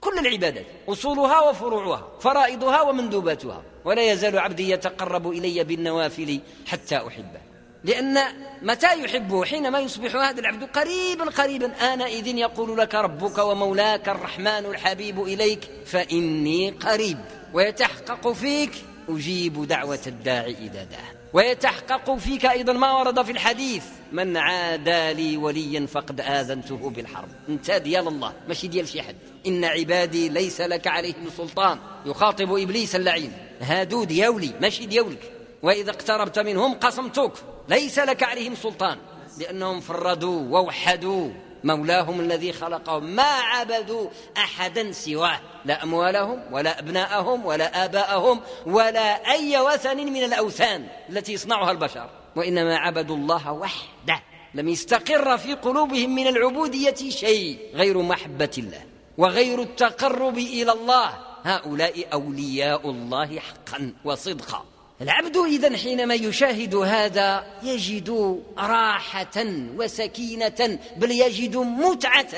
كل 0.00 0.18
العبادات 0.18 0.66
أصولها 0.88 1.40
وفروعها 1.40 2.08
فرائضها 2.20 2.82
ومندوباتها. 2.82 3.62
ولا 3.84 4.12
يزال 4.12 4.38
عبدي 4.38 4.70
يتقرب 4.70 5.30
إلي 5.30 5.64
بالنوافل 5.64 6.40
حتى 6.66 6.96
أحبه. 6.96 7.51
لأن 7.84 8.18
متى 8.62 9.04
يحبه؟ 9.04 9.44
حينما 9.44 9.80
يصبح 9.80 10.16
هذا 10.16 10.40
العبد 10.40 10.64
قريبا 10.64 11.24
قريبا. 11.24 11.66
آنئذ 11.66 12.26
يقول 12.26 12.78
لك 12.78 12.94
ربك 12.94 13.38
ومولاك 13.38 14.08
الرحمن 14.08 14.46
الحبيب 14.46 15.22
إليك 15.22 15.70
فإني 15.86 16.70
قريب. 16.70 17.18
ويتحقق 17.54 18.32
فيك 18.32 18.72
أجيب 19.08 19.64
دعوة 19.64 20.00
الداعي 20.06 20.52
إذا 20.52 20.84
دعا. 20.84 21.12
ويتحقق 21.32 22.14
فيك 22.14 22.46
أيضا 22.46 22.72
ما 22.72 22.92
ورد 22.92 23.22
في 23.22 23.32
الحديث. 23.32 23.84
من 24.12 24.36
عادى 24.36 25.12
لي 25.12 25.36
وليا 25.36 25.86
فقد 25.86 26.20
آذنته 26.20 26.90
بالحرب. 26.90 27.28
انت 27.48 27.70
ديال 27.70 28.08
الله 28.08 28.32
ماشي 28.48 28.68
ديال 28.68 28.88
شي 28.88 29.02
حد 29.02 29.16
إن 29.46 29.64
عبادي 29.64 30.28
ليس 30.28 30.60
لك 30.60 30.86
عليهم 30.86 31.30
سلطان. 31.36 31.78
يخاطب 32.06 32.54
إبليس 32.54 32.96
اللعين. 32.96 33.32
هادو 33.60 34.04
ديولي 34.04 34.50
ماشي 34.60 34.86
ديولك. 34.86 35.32
وإذا 35.62 35.90
اقتربت 35.90 36.38
منهم 36.38 36.74
قصمتك 36.74 37.32
ليس 37.68 37.98
لك 37.98 38.22
عليهم 38.22 38.54
سلطان. 38.54 38.98
لأنهم 39.38 39.80
فردوا 39.80 40.58
ووحدوا. 40.58 41.30
مولاهم 41.64 42.20
الذي 42.20 42.52
خلقهم. 42.52 43.04
ما 43.04 43.22
عبدوا 43.22 44.08
أحدا 44.36 44.92
سواه. 44.92 45.40
لا 45.64 45.82
أموالهم 45.82 46.42
ولا 46.52 46.78
أبناءهم 46.78 47.46
ولا 47.46 47.84
آباءهم 47.84 48.40
ولا 48.66 49.30
أي 49.32 49.60
وثن 49.60 49.96
من 49.96 50.24
الأوثان 50.24 50.86
التي 51.10 51.32
يصنعها 51.32 51.70
البشر. 51.70 52.10
وإنما 52.36 52.76
عبدوا 52.76 53.16
الله 53.16 53.52
وحده. 53.52 54.22
لم 54.54 54.68
يستقر 54.68 55.38
في 55.38 55.54
قلوبهم 55.54 56.14
من 56.14 56.26
العبودية 56.26 57.10
شيء 57.10 57.58
غير 57.74 58.02
محبة 58.02 58.50
الله 58.58 58.84
وغير 59.18 59.62
التقرب 59.62 60.38
إلى 60.38 60.72
الله. 60.72 61.10
هؤلاء 61.44 62.06
أولياء 62.12 62.90
الله 62.90 63.38
حقا 63.38 63.92
وصدقا. 64.04 64.64
العبد 65.00 65.36
إذا 65.36 65.76
حينما 65.76 66.14
يشاهد 66.14 66.74
هذا 66.74 67.44
يجد 67.62 68.40
راحة 68.58 69.44
وسكينة 69.76 70.78
بل 70.96 71.10
يجد 71.10 71.56
متعة. 71.56 72.34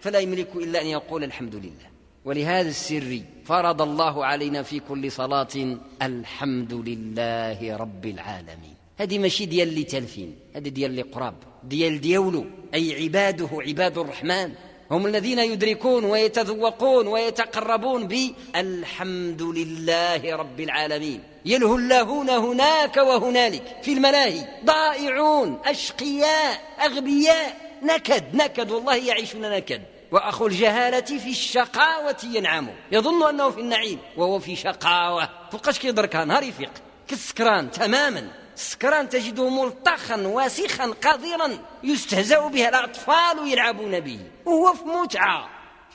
فلا 0.00 0.18
يملك 0.18 0.56
إلا 0.56 0.82
أن 0.82 0.86
يقول 0.86 1.24
الحمد 1.24 1.54
لله. 1.54 1.94
ولهذا 2.24 2.68
السر 2.68 3.20
فرض 3.44 3.82
الله 3.82 4.26
علينا 4.26 4.62
في 4.62 4.80
كل 4.80 5.12
صلاة 5.12 5.78
الحمد 6.02 6.74
لله 6.74 7.76
رب 7.76 8.06
العالمين. 8.06 8.74
هذه 8.98 9.18
ماشي 9.18 9.46
ديال 9.46 9.68
اللي 9.68 9.84
تلفين 9.84 10.36
هذه 10.56 10.68
ديال 10.68 10.90
اللي 10.90 11.02
قراب 11.02 11.34
ديال 11.64 12.00
ديولو. 12.00 12.44
أي 12.74 13.02
عباده 13.02 13.48
عباد 13.52 13.98
الرحمن. 13.98 14.52
هم 14.90 15.06
الذين 15.06 15.38
يدركون 15.38 16.04
ويتذوقون 16.04 17.06
ويتقربون 17.06 18.06
بالحمد 18.06 19.42
لله 19.42 20.36
رب 20.36 20.60
العالمين. 20.60 21.20
يلهلهون 21.44 22.30
هناك 22.30 22.96
وهنالك 22.96 23.76
في 23.82 23.92
الملاهي. 23.92 24.46
ضائعون 24.64 25.60
أشقياء 25.64 26.60
أغبياء. 26.80 27.64
نكد 27.82 28.34
نكد 28.36 28.70
والله 28.70 28.96
يعيشون 28.96 29.40
نكد. 29.40 29.82
وأخو 30.12 30.46
الجهالة 30.46 31.00
في 31.00 31.30
الشقاوة 31.30 32.16
ينعم. 32.24 32.68
يظن 32.92 33.28
أنه 33.28 33.50
في 33.50 33.60
النعيم 33.60 33.98
وهو 34.16 34.38
في 34.38 34.56
شقاوة. 34.56 35.28
فوقاش 35.52 35.78
كيدركها 35.78 36.24
نهار 36.24 36.42
يفيق 36.42 36.70
كالسكران 37.08 37.70
تماما. 37.70 38.28
السكران 38.54 39.08
تجده 39.08 39.48
ملطخا 39.48 40.16
واسخا 40.16 40.86
قذرا. 40.86 41.58
يستهزأ 41.82 42.48
به 42.48 42.68
الأطفال 42.68 43.52
يلعبون 43.52 44.00
به. 44.00 44.20
وهو 44.44 44.72
في 44.72 44.84
متعة. 44.84 45.48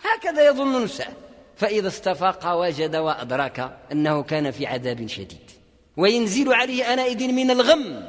هكذا 0.03 0.47
يظن 0.47 0.83
نفسه 0.83 1.07
فإذا 1.59 1.87
استفاق 1.87 2.53
وجد 2.53 2.95
وأدرك 2.95 3.77
أنه 3.91 4.23
كان 4.23 4.51
في 4.51 4.65
عذاب 4.65 5.07
شديد. 5.07 5.51
وينزل 5.97 6.53
عليه 6.53 6.93
أنائذ 6.93 7.27
من 7.31 7.51
الغم. 7.51 8.05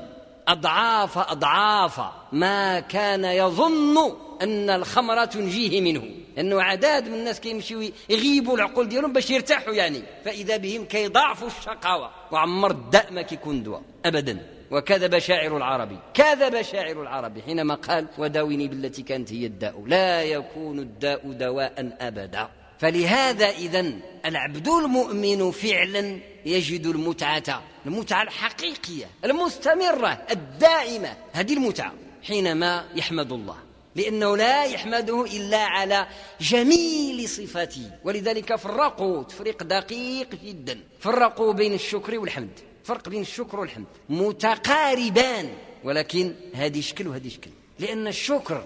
أضعاف 0.48 1.18
أضعاف 1.18 2.00
ما 2.32 2.80
كان 2.80 3.24
يظن 3.24 3.96
أن 4.42 4.70
الخمر 4.70 5.24
تنجيه 5.24 5.80
منه. 5.80 6.02
أنه 6.38 6.62
عداد 6.62 7.08
من 7.08 7.14
الناس 7.14 7.40
كيمشيو 7.40 7.90
يغيبوا 8.08 8.56
العقول 8.56 8.88
ديالهم 8.88 9.12
باش 9.12 9.30
يرتاحوا 9.30 9.74
يعني. 9.74 10.02
فإذا 10.24 10.56
بهم 10.56 10.84
كيضاعفوا 10.84 11.48
الشقاوة. 11.48 12.10
وعمر 12.32 12.70
الداء 12.70 13.12
ما 13.12 13.22
كيكون 13.22 13.62
دواء 13.62 13.82
أبدا. 14.04 14.46
وكذب 14.70 15.18
شاعر 15.18 15.56
العربي. 15.56 15.98
كذب 16.14 16.62
شاعر 16.62 17.02
العربي 17.02 17.42
حينما 17.42 17.74
قال 17.74 18.06
وداوني 18.18 18.68
بالتي 18.68 19.02
كانت 19.02 19.32
هي 19.32 19.46
الداء. 19.46 19.84
لا 19.86 20.22
يكون 20.22 20.78
الداء 20.78 21.32
دواء 21.32 21.96
أبدا. 22.00 22.48
فلهذا 22.80 23.50
إذا 23.50 23.92
العبد 24.24 24.68
المؤمن 24.68 25.50
فعلا 25.50 26.18
يجد 26.46 26.86
المتعة 26.86 27.62
المتعة 27.86 28.22
الحقيقية 28.22 29.06
المستمرة 29.24 30.26
الدائمة 30.30 31.16
هذه 31.32 31.52
المتعة 31.52 31.92
حينما 32.22 32.88
يحمد 32.94 33.32
الله. 33.32 33.56
لأنه 33.96 34.36
لا 34.36 34.64
يحمده 34.64 35.24
إلا 35.24 35.64
على 35.64 36.06
جميل 36.40 37.28
صفاته. 37.28 37.90
ولذلك 38.04 38.56
فرقوا 38.56 39.22
تفريق 39.22 39.62
دقيق 39.62 40.34
جدا. 40.44 40.80
فرقوا 41.00 41.52
بين 41.52 41.74
الشكر 41.74 42.18
والحمد. 42.18 42.58
فرق 42.84 43.08
بين 43.08 43.20
الشكر 43.20 43.60
والحمد. 43.60 43.86
متقاربان. 44.08 45.48
ولكن 45.84 46.34
هذه 46.54 46.80
شكل 46.80 47.08
وهذه 47.08 47.28
شكل. 47.28 47.50
لأن 47.78 48.06
الشكر 48.06 48.64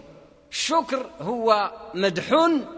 الشكر 0.55 1.11
هو 1.21 1.71
مدح 1.95 2.33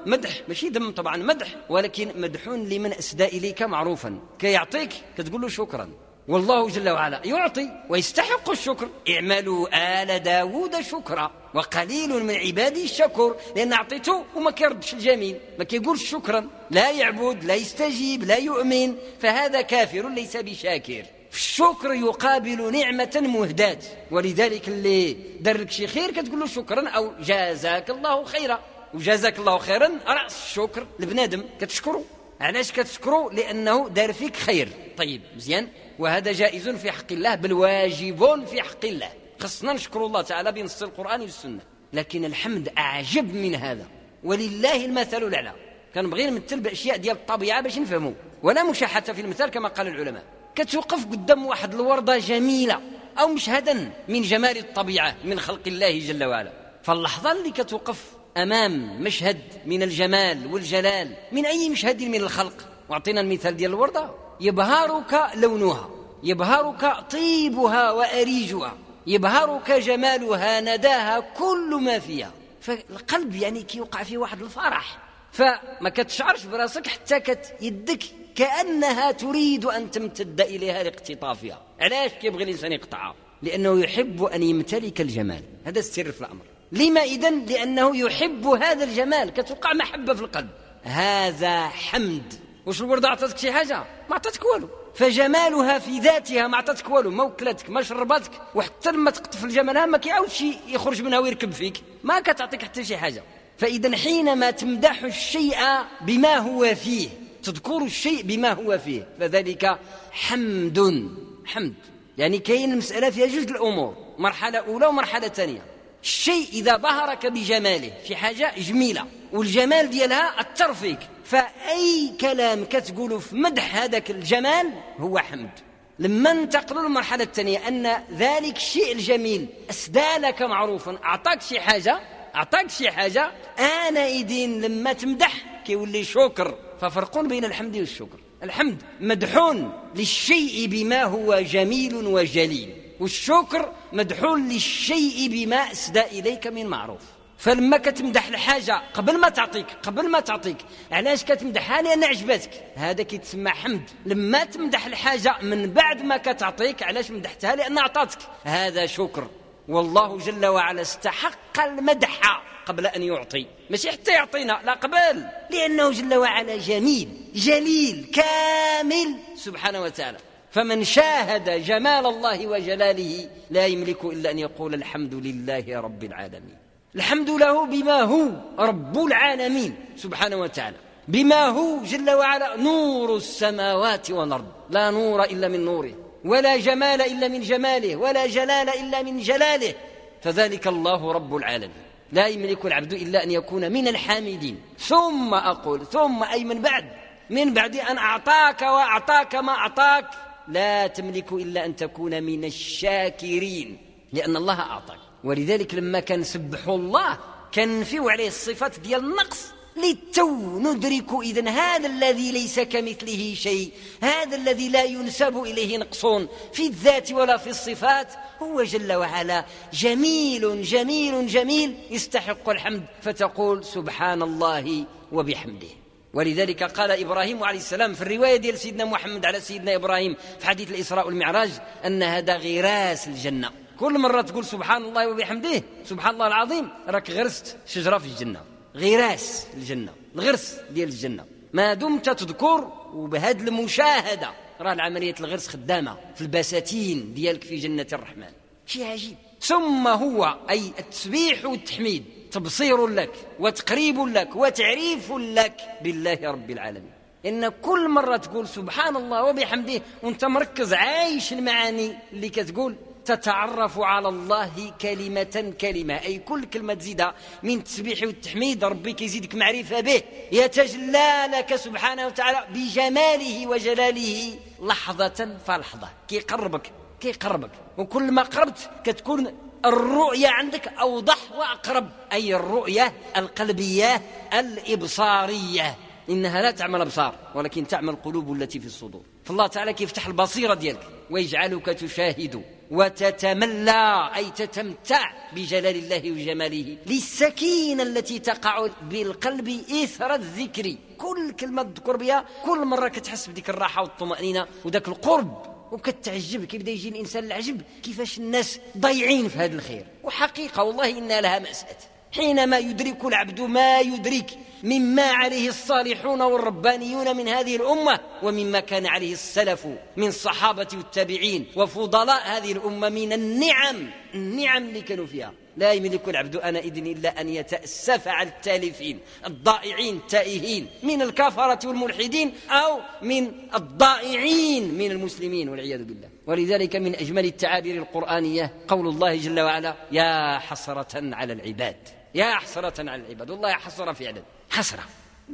مدح 0.06 0.30
ماشي 0.48 0.68
ذم 0.68 0.90
طبعا 0.90 1.16
مدح 1.16 1.48
ولكن 1.68 2.20
مدح 2.20 2.48
لمن 2.48 2.92
أسدى 2.92 3.24
إليك 3.24 3.62
معروفا. 3.62 4.18
كيعطيك 4.38 4.90
كتقول 5.18 5.40
له 5.40 5.48
شكرا. 5.48 5.90
والله 6.28 6.68
جل 6.68 6.88
وعلا 6.88 7.20
يعطي 7.24 7.70
ويستحق 7.88 8.50
الشكر. 8.50 8.88
اعملوا 9.10 9.68
آل 10.02 10.22
داود 10.22 10.80
شكرا 10.80 11.30
وقليل 11.54 12.24
من 12.24 12.34
عبادي 12.34 12.84
الشكر 12.84 13.36
لأن 13.56 13.72
أعطيته 13.72 14.24
وما 14.36 14.50
كيردش 14.50 14.94
الجميل. 14.94 15.36
ما 15.58 15.64
كيقولش 15.64 16.10
شكرا. 16.10 16.48
لا 16.70 16.90
يعبد 16.90 17.44
لا 17.44 17.54
يستجيب 17.54 18.24
لا 18.24 18.36
يؤمن 18.36 18.96
فهذا 19.20 19.60
كافر 19.60 20.08
ليس 20.08 20.36
بشاكر. 20.36 21.04
الشكر 21.36 21.92
يقابل 21.92 22.72
نعمة 22.72 23.22
مهداة. 23.26 23.78
ولذلك 24.10 24.68
اللي 24.68 25.12
درك 25.40 25.70
شي 25.70 25.86
خير 25.86 26.10
كتقول 26.10 26.40
له 26.40 26.46
شكرا 26.46 26.88
أو 26.88 27.12
جازاك 27.20 27.90
الله 27.90 28.24
خيرا. 28.24 28.60
وجازاك 28.94 29.38
الله 29.38 29.58
خيرا 29.58 29.90
رأس 30.06 30.36
الشكر 30.44 30.86
لبنادم. 30.98 31.44
كتشكره. 31.60 32.04
علاش 32.40 32.72
كتشكرو 32.72 33.30
لأنه 33.30 33.88
دار 33.88 34.12
فيك 34.12 34.36
خير. 34.36 34.68
طيب 34.96 35.22
مزيان. 35.36 35.68
وهذا 35.98 36.32
جائز 36.32 36.68
في 36.68 36.92
حق 36.92 37.12
الله 37.12 37.34
بل 37.34 37.52
واجب 37.52 38.44
في 38.46 38.62
حق 38.62 38.84
الله. 38.84 39.08
خصنا 39.40 39.72
نشكر 39.72 40.06
الله 40.06 40.22
تعالى 40.22 40.52
بنص 40.52 40.82
القرآن 40.82 41.20
والسنة. 41.20 41.60
لكن 41.92 42.24
الحمد 42.24 42.68
أعجب 42.78 43.34
من 43.34 43.54
هذا. 43.54 43.86
ولله 44.24 44.84
المثل 44.84 45.22
الأعلى. 45.22 45.52
كنبغي 45.94 46.26
نمثل 46.30 46.60
بأشياء 46.60 46.96
ديال 46.96 47.16
الطبيعة 47.16 47.60
باش 47.60 47.78
نفهموا 47.78 48.12
ولا 48.42 48.62
مشاحة 48.62 49.00
في 49.00 49.20
المثال 49.20 49.50
كما 49.50 49.68
قال 49.68 49.86
العلماء. 49.86 50.24
كتوقف 50.56 51.06
قدام 51.06 51.46
واحد 51.46 51.74
الوردة 51.74 52.18
جميلة 52.18 52.80
أو 53.18 53.28
مشهدا 53.28 53.92
من 54.08 54.22
جمال 54.22 54.58
الطبيعة 54.58 55.14
من 55.24 55.40
خلق 55.40 55.60
الله 55.66 55.98
جل 55.98 56.24
وعلا. 56.24 56.52
فاللحظة 56.82 57.32
اللي 57.32 57.50
كتوقف 57.50 58.04
أمام 58.36 59.02
مشهد 59.02 59.40
من 59.66 59.82
الجمال 59.82 60.52
والجلال 60.52 61.16
من 61.32 61.46
أي 61.46 61.68
مشهد 61.68 62.02
من 62.02 62.14
الخلق. 62.14 62.68
وأعطينا 62.88 63.20
المثال 63.20 63.56
ديال 63.56 63.70
الوردة. 63.70 64.10
يبهرك 64.40 65.30
لونها 65.34 65.90
يبهرك 66.22 67.10
طيبها 67.10 67.90
وأريجها 67.90 68.76
يبهرك 69.06 69.72
جمالها 69.72 70.60
نداها 70.60 71.20
كل 71.20 71.78
ما 71.82 71.98
فيها. 71.98 72.32
فالقلب 72.60 73.34
يعني 73.34 73.62
كيوقع 73.62 74.02
فيه 74.02 74.18
واحد 74.18 74.42
الفرح. 74.42 74.98
فما 75.32 75.90
كتشعرش 75.94 76.44
براسك 76.44 76.86
حتى 76.86 77.20
كت 77.20 77.54
يدك 77.60 78.02
كأنها 78.36 79.12
تريد 79.12 79.64
أن 79.64 79.90
تمتد 79.90 80.40
إليها 80.40 80.82
لاقتطافها. 80.82 81.62
علاش 81.80 82.10
كيبغي 82.10 82.44
الإنسان 82.44 82.72
يقطعها؟ 82.72 83.14
لأنه 83.42 83.80
يحب 83.80 84.22
أن 84.22 84.42
يمتلك 84.42 85.00
الجمال. 85.00 85.42
هذا 85.64 85.78
السر 85.78 86.12
في 86.12 86.20
الأمر. 86.20 86.44
لما 86.72 87.00
إذن؟ 87.00 87.44
لأنه 87.44 87.96
يحب 87.96 88.46
هذا 88.46 88.84
الجمال. 88.84 89.30
كتوقع 89.30 89.72
محبة 89.72 90.14
في 90.14 90.20
القلب. 90.20 90.48
هذا 90.82 91.68
حمد. 91.68 92.34
واش 92.66 92.80
الوردة 92.80 93.08
عطاتك 93.08 93.38
شي 93.38 93.52
حاجة؟ 93.52 93.84
ما 94.10 94.14
عطاتك 94.14 94.44
والو. 94.44 94.68
فجمالها 94.94 95.78
في 95.78 95.98
ذاتها 95.98 96.46
ما 96.46 96.56
عطاتك 96.56 96.90
والو. 96.90 97.10
ما 97.10 97.24
وكلتك 97.24 97.70
ما 97.70 97.82
شربتك. 97.82 98.30
وحتى 98.54 98.92
لما 98.92 99.10
تقطف 99.10 99.44
الجمالها 99.44 99.86
ما 99.86 99.98
كيعاودش 99.98 100.44
يخرج 100.68 101.02
منها 101.02 101.18
ويركب 101.18 101.52
فيك. 101.52 101.82
ما 102.02 102.20
كتعطيك 102.20 102.62
حتى 102.62 102.84
شي 102.84 102.96
حاجة. 102.96 103.22
فإذا 103.58 103.96
حينما 103.96 104.50
تمدح 104.50 105.02
الشيء 105.02 105.56
بما 106.00 106.36
هو 106.36 106.74
فيه 106.74 107.08
تذكر 107.46 107.84
الشيء 107.84 108.22
بما 108.22 108.52
هو 108.52 108.78
فيه. 108.78 109.06
فذلك 109.20 109.78
حمد. 110.12 111.08
حمد. 111.46 111.74
يعني 112.18 112.38
كاين 112.38 112.72
المسألة 112.72 113.10
فيها 113.10 113.26
جوج 113.26 113.50
الأمور. 113.50 113.96
مرحلة 114.18 114.58
أولى 114.58 114.86
ومرحلة 114.86 115.28
ثانية. 115.28 115.62
الشيء 116.02 116.48
إذا 116.52 116.76
بهرك 116.76 117.26
بجماله 117.26 117.92
في 118.06 118.16
حاجة 118.16 118.54
جميلة 118.58 119.06
والجمال 119.32 119.90
ديالها 119.90 120.40
أثر 120.40 120.74
فيك. 120.74 120.98
فأي 121.24 122.12
كلام 122.20 122.64
كتقوله 122.64 123.18
في 123.18 123.36
مدح 123.36 123.76
هذاك 123.76 124.10
الجمال 124.10 124.72
هو 124.98 125.18
حمد. 125.18 125.50
لما 125.98 126.30
انتقلوا 126.30 126.82
للمرحلة 126.82 127.24
الثانية 127.24 127.68
أن 127.68 128.02
ذلك 128.12 128.56
الشيء 128.56 128.92
الجميل 128.92 129.46
أسدى 129.70 130.16
لك 130.18 130.42
معروفا. 130.42 130.98
أعطاك 131.04 131.42
شي 131.42 131.60
حاجة 131.60 132.00
أعطاك 132.34 132.70
شي 132.70 132.90
حاجة 132.90 133.32
آنئذ 133.58 134.32
لما 134.46 134.92
تمدح 134.92 135.60
كيولي 135.66 136.04
شكر. 136.04 136.65
ففرق 136.80 137.18
بين 137.18 137.44
الحمد 137.44 137.76
والشكر. 137.76 138.18
الحمد 138.42 138.82
مدحون 139.00 139.72
للشيء 139.94 140.66
بما 140.66 141.04
هو 141.04 141.40
جميل 141.40 141.94
وجليل 141.94 142.74
والشكر 143.00 143.72
مدحون 143.92 144.48
للشيء 144.48 145.28
بما 145.30 145.72
أسدى 145.72 146.00
إليك 146.00 146.46
من 146.46 146.66
معروف. 146.66 147.00
فلما 147.38 147.76
كتمدح 147.76 148.26
الحاجة 148.26 148.82
قبل 148.94 149.20
ما 149.20 149.28
تعطيك 149.28 149.66
قبل 149.82 150.10
ما 150.10 150.20
تعطيك 150.20 150.56
علاش 150.92 151.24
كتمدحها؟ 151.24 151.82
لأن 151.82 152.04
عجبتك. 152.04 152.50
هذا 152.76 153.02
كيتسمى 153.02 153.50
حمد. 153.50 153.90
لما 154.06 154.44
تمدح 154.44 154.86
الحاجة 154.86 155.36
من 155.42 155.72
بعد 155.72 156.02
ما 156.02 156.16
كتعطيك 156.16 156.82
علاش 156.82 157.10
مدحتها؟ 157.10 157.56
لأن 157.56 157.78
أعطاتك. 157.78 158.18
هذا 158.44 158.86
شكر. 158.86 159.28
والله 159.68 160.18
جل 160.18 160.46
وعلا 160.46 160.82
استحق 160.82 161.60
المدح. 161.60 162.42
قبل 162.66 162.86
أن 162.86 163.02
يعطي. 163.02 163.46
ماشي 163.70 163.90
حتى 163.90 164.12
يعطينا 164.12 164.60
لا 164.64 164.74
قبل. 164.74 165.24
لأنه 165.50 165.90
جل 165.90 166.14
وعلا 166.14 166.56
جميل 166.56 167.08
جليل 167.34 168.06
كامل. 168.14 169.14
سبحانه 169.36 169.82
وتعالى. 169.82 170.18
فمن 170.50 170.84
شاهد 170.84 171.64
جمال 171.64 172.06
الله 172.06 172.46
وجلاله 172.46 173.28
لا 173.50 173.66
يملك 173.66 174.04
إلا 174.04 174.30
أن 174.30 174.38
يقول 174.38 174.74
الحمد 174.74 175.14
لله 175.14 175.80
رب 175.80 176.04
العالمين. 176.04 176.56
الحمد 176.94 177.30
له 177.30 177.66
بما 177.66 178.00
هو 178.02 178.28
رب 178.58 179.06
العالمين. 179.06 179.76
سبحانه 179.96 180.36
وتعالى. 180.36 180.76
بما 181.08 181.46
هو 181.46 181.82
جل 181.82 182.10
وعلا 182.10 182.56
نور 182.56 183.16
السماوات 183.16 184.10
والأرض. 184.10 184.46
لا 184.70 184.90
نور 184.90 185.24
إلا 185.24 185.48
من 185.48 185.64
نوره 185.64 185.94
ولا 186.24 186.56
جمال 186.56 187.00
إلا 187.02 187.28
من 187.28 187.40
جماله 187.40 187.96
ولا 187.96 188.26
جلال 188.26 188.68
إلا 188.68 189.02
من 189.02 189.20
جلاله. 189.20 189.74
فذلك 190.22 190.66
الله 190.66 191.12
رب 191.12 191.36
العالمين. 191.36 191.85
لا 192.12 192.26
يملك 192.26 192.66
العبد 192.66 192.92
إلا 192.92 193.24
أن 193.24 193.30
يكون 193.30 193.72
من 193.72 193.88
الحامدين. 193.88 194.60
ثم 194.78 195.34
أقول 195.34 195.86
ثم 195.86 196.22
أي 196.22 196.44
من 196.44 196.62
بعد؟ 196.62 196.84
من 197.30 197.54
بعد 197.54 197.76
أن 197.76 197.98
أعطاك 197.98 198.62
وأعطاك 198.62 199.34
ما 199.34 199.52
أعطاك. 199.52 200.10
لا 200.48 200.86
تملك 200.86 201.32
إلا 201.32 201.64
أن 201.64 201.76
تكون 201.76 202.22
من 202.22 202.44
الشاكرين 202.44 203.78
لأن 204.12 204.36
الله 204.36 204.60
أعطاك. 204.60 204.98
ولذلك 205.24 205.74
لما 205.74 206.00
كنسبحوا 206.00 206.76
الله 206.76 207.18
كنفيو 207.54 208.08
عليه 208.08 208.28
الصفات 208.28 208.78
ديال 208.80 209.04
النقص. 209.04 209.55
للتو 209.76 210.58
ندرك 210.58 211.12
إذا 211.22 211.50
هذا 211.50 211.86
الذي 211.86 212.32
ليس 212.32 212.60
كمثله 212.60 213.34
شيء. 213.34 213.72
هذا 214.02 214.36
الذي 214.36 214.68
لا 214.68 214.84
ينسب 214.84 215.42
إليه 215.42 215.78
نقص 215.78 216.06
في 216.52 216.66
الذات 216.66 217.12
ولا 217.12 217.36
في 217.36 217.50
الصفات. 217.50 218.12
هو 218.42 218.62
جل 218.62 218.92
وعلا 218.92 219.44
جميل 219.72 220.62
جميل 220.62 221.26
جميل. 221.26 221.74
يستحق 221.90 222.48
الحمد. 222.48 222.82
فتقول 223.02 223.64
سبحان 223.64 224.22
الله 224.22 224.84
وبحمده. 225.12 225.68
ولذلك 226.14 226.62
قال 226.62 226.90
إبراهيم 226.90 227.44
عليه 227.44 227.58
السلام 227.58 227.94
في 227.94 228.02
الرواية 228.02 228.36
ديال 228.36 228.58
سيدنا 228.58 228.84
محمد 228.84 229.26
على 229.26 229.40
سيدنا 229.40 229.74
إبراهيم 229.74 230.16
في 230.38 230.46
حديث 230.46 230.70
الإسراء 230.70 231.06
والمعراج 231.06 231.50
أن 231.84 232.02
هذا 232.02 232.36
غراس 232.36 233.08
الجنة. 233.08 233.50
كل 233.80 233.98
مرة 233.98 234.20
تقول 234.20 234.44
سبحان 234.44 234.84
الله 234.84 235.08
وبحمده 235.08 235.62
سبحان 235.84 236.14
الله 236.14 236.26
العظيم 236.26 236.68
راك 236.88 237.10
غرست 237.10 237.56
شجرة 237.66 237.98
في 237.98 238.06
الجنة. 238.06 238.55
غراس 238.76 239.46
الجنة 239.54 239.92
الغرس 240.14 240.56
ديال 240.70 240.88
الجنة. 240.88 241.24
ما 241.52 241.74
دمت 241.74 242.10
تذكر 242.10 242.72
وبهذه 242.94 243.40
المشاهدة 243.40 244.30
راه 244.60 244.72
العملية 244.72 245.14
الغرس 245.20 245.48
خدامة 245.48 245.96
في 246.14 246.20
البساتين 246.20 247.14
ديالك 247.14 247.44
في 247.44 247.56
جنة 247.56 247.86
الرحمن. 247.92 248.30
شيء 248.66 248.84
عجيب. 248.84 249.16
ثم 249.40 249.88
هو 249.88 250.36
أي 250.50 250.72
التسبيح 250.78 251.44
والتحميد 251.44 252.04
تبصير 252.30 252.86
لك 252.86 253.10
وتقريب 253.38 253.98
لك 253.98 254.36
وتعريف 254.36 255.12
لك 255.12 255.60
بالله 255.82 256.18
رب 256.22 256.50
العالمين. 256.50 256.92
إن 257.26 257.48
كل 257.48 257.88
مرة 257.88 258.16
تقول 258.16 258.48
سبحان 258.48 258.96
الله 258.96 259.24
وبحمده 259.24 259.82
وأنت 260.02 260.24
مركز 260.24 260.72
عايش 260.72 261.32
المعاني 261.32 261.92
اللي 262.12 262.28
كتقول. 262.28 262.74
تتعرف 263.06 263.78
على 263.78 264.08
الله 264.08 264.72
كلمة 264.80 265.54
كلمة. 265.60 265.94
أي 265.94 266.18
كل 266.18 266.44
كلمة 266.44 266.74
تزيدها 266.74 267.14
من 267.42 267.58
التسبيح 267.58 268.02
والتحميد 268.02 268.64
ربي 268.64 268.92
كيزيدك 268.92 269.34
معرفة 269.34 269.80
به. 269.80 270.02
يتجلى 270.32 271.28
لك 271.32 271.56
سبحانه 271.56 272.06
وتعالى 272.06 272.46
بجماله 272.54 273.46
وجلاله 273.46 274.38
لحظة 274.62 275.38
فلحظة. 275.46 275.88
كيقربك 276.08 276.72
كيقربك. 277.00 277.50
وكل 277.78 278.12
ما 278.12 278.22
قربت 278.22 278.70
كتكون 278.84 279.34
الرؤية 279.64 280.28
عندك 280.28 280.68
أوضح 280.68 281.18
وأقرب. 281.38 281.88
أي 282.12 282.34
الرؤية 282.34 282.92
القلبية 283.16 284.02
الإبصارية. 284.32 285.76
إنها 286.10 286.42
لا 286.42 286.50
تعمل 286.50 286.80
أبصار 286.80 287.14
ولكن 287.34 287.66
تعمل 287.66 287.88
القلوب 287.88 288.32
التي 288.32 288.60
في 288.60 288.66
الصدور. 288.66 289.02
فالله 289.24 289.46
تعالى 289.46 289.72
كيفتح 289.72 290.06
البصيرة 290.06 290.54
ديالك 290.54 290.88
ويجعلك 291.10 291.66
تشاهد. 291.66 292.55
وتتملى 292.70 294.10
أي 294.16 294.30
تتمتع 294.30 295.12
بجلال 295.32 295.76
الله 295.76 296.10
وجماله. 296.10 296.76
للسكينة 296.86 297.82
التي 297.82 298.18
تقع 298.18 298.68
بالقلب 298.82 299.48
إثر 299.84 300.14
الذكر. 300.14 300.76
كل 300.98 301.32
كلمة 301.32 301.62
تذكر 301.62 301.96
بها 301.96 302.24
كل 302.44 302.64
مرة 302.64 302.88
كتحس 302.88 303.28
بديك 303.28 303.50
الراحة 303.50 303.82
والطمأنينة 303.82 304.46
وذاك 304.64 304.88
القرب. 304.88 305.56
وكتعجب 305.72 306.44
كيبدا 306.44 306.70
يجي 306.70 306.88
الإنسان 306.88 307.24
العجب؟ 307.24 307.60
كيفاش 307.82 308.18
الناس 308.18 308.60
ضايعين 308.78 309.28
في 309.28 309.38
هذا 309.38 309.54
الخير؟ 309.54 309.86
وحقيقة 310.04 310.62
والله 310.62 310.98
ان 310.98 311.08
لها 311.08 311.38
مأساة. 311.38 311.76
حينما 312.16 312.58
يدرك 312.58 313.04
العبد 313.04 313.40
ما 313.40 313.80
يدرك 313.80 314.30
مما 314.62 315.02
عليه 315.02 315.48
الصالحون 315.48 316.22
والربانيون 316.22 317.16
من 317.16 317.28
هذه 317.28 317.56
الأمة 317.56 318.00
ومما 318.22 318.60
كان 318.60 318.86
عليه 318.86 319.12
السلف 319.12 319.66
من 319.96 320.06
الصحابه 320.06 320.68
والتابعين 320.74 321.46
وفضلاء 321.56 322.22
هذه 322.36 322.52
الأمة 322.52 322.88
من 322.88 323.12
النعم 323.12 323.90
النعم 324.14 324.62
اللي 324.62 324.80
كانوا 324.80 325.06
فيها. 325.06 325.32
لا 325.56 325.72
يملك 325.72 326.08
العبد 326.08 326.36
إذن 326.36 326.86
إلا 326.86 327.20
أن 327.20 327.28
يتأسف 327.28 328.08
على 328.08 328.28
التالفين 328.28 329.00
الضائعين 329.26 329.96
التائهين 329.96 330.66
من 330.82 331.02
الكفرة 331.02 331.68
والملحدين 331.68 332.32
أو 332.50 332.78
من 333.02 333.32
الضائعين 333.54 334.74
من 334.74 334.90
المسلمين 334.90 335.48
والعياذ 335.48 335.84
بالله. 335.84 336.08
ولذلك 336.26 336.76
من 336.76 336.94
أجمل 336.94 337.24
التعابير 337.24 337.76
القرآنية 337.76 338.52
قول 338.68 338.88
الله 338.88 339.16
جل 339.16 339.40
وعلا 339.40 339.74
يا 339.92 340.38
حسرة 340.38 341.14
على 341.14 341.32
العباد. 341.32 341.76
يا 342.16 342.34
حسرة 342.34 342.90
على 342.90 343.02
العباد. 343.02 343.30
والله 343.30 343.52
حسرة 343.52 343.92
فعلا 343.92 344.22
حسرة. 344.50 344.84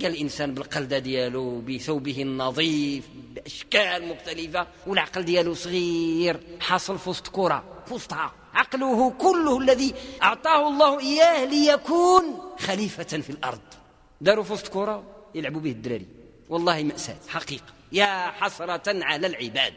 قال 0.02 0.12
الإنسان 0.12 0.54
بالقلده 0.54 0.98
ديالو 0.98 1.60
بثوبه 1.60 2.22
النظيف 2.22 3.04
بأشكال 3.34 4.08
مختلفة 4.08 4.66
والعقل 4.86 5.22
ديالو 5.22 5.54
صغير. 5.54 6.40
حاصل 6.60 6.98
في 6.98 7.10
وسط 7.10 7.28
كرة 7.28 7.64
في 7.86 7.94
وسطها. 7.94 8.32
عقله 8.54 9.10
كله 9.10 9.58
الذي 9.58 9.94
أعطاه 10.22 10.68
الله 10.68 11.00
إياه 11.00 11.44
ليكون 11.44 12.24
خليفة 12.58 13.20
في 13.20 13.30
الأرض. 13.30 13.60
داروا 14.20 14.44
في 14.44 14.52
وسط 14.52 14.68
كرة 14.68 15.04
يلعبوا 15.34 15.60
به 15.60 15.70
الدراري. 15.70 16.06
والله 16.48 16.82
مأساة. 16.82 17.16
حقيقة. 17.28 17.72
يا 17.92 18.30
حسرة 18.30 19.04
على 19.04 19.26
العباد. 19.26 19.74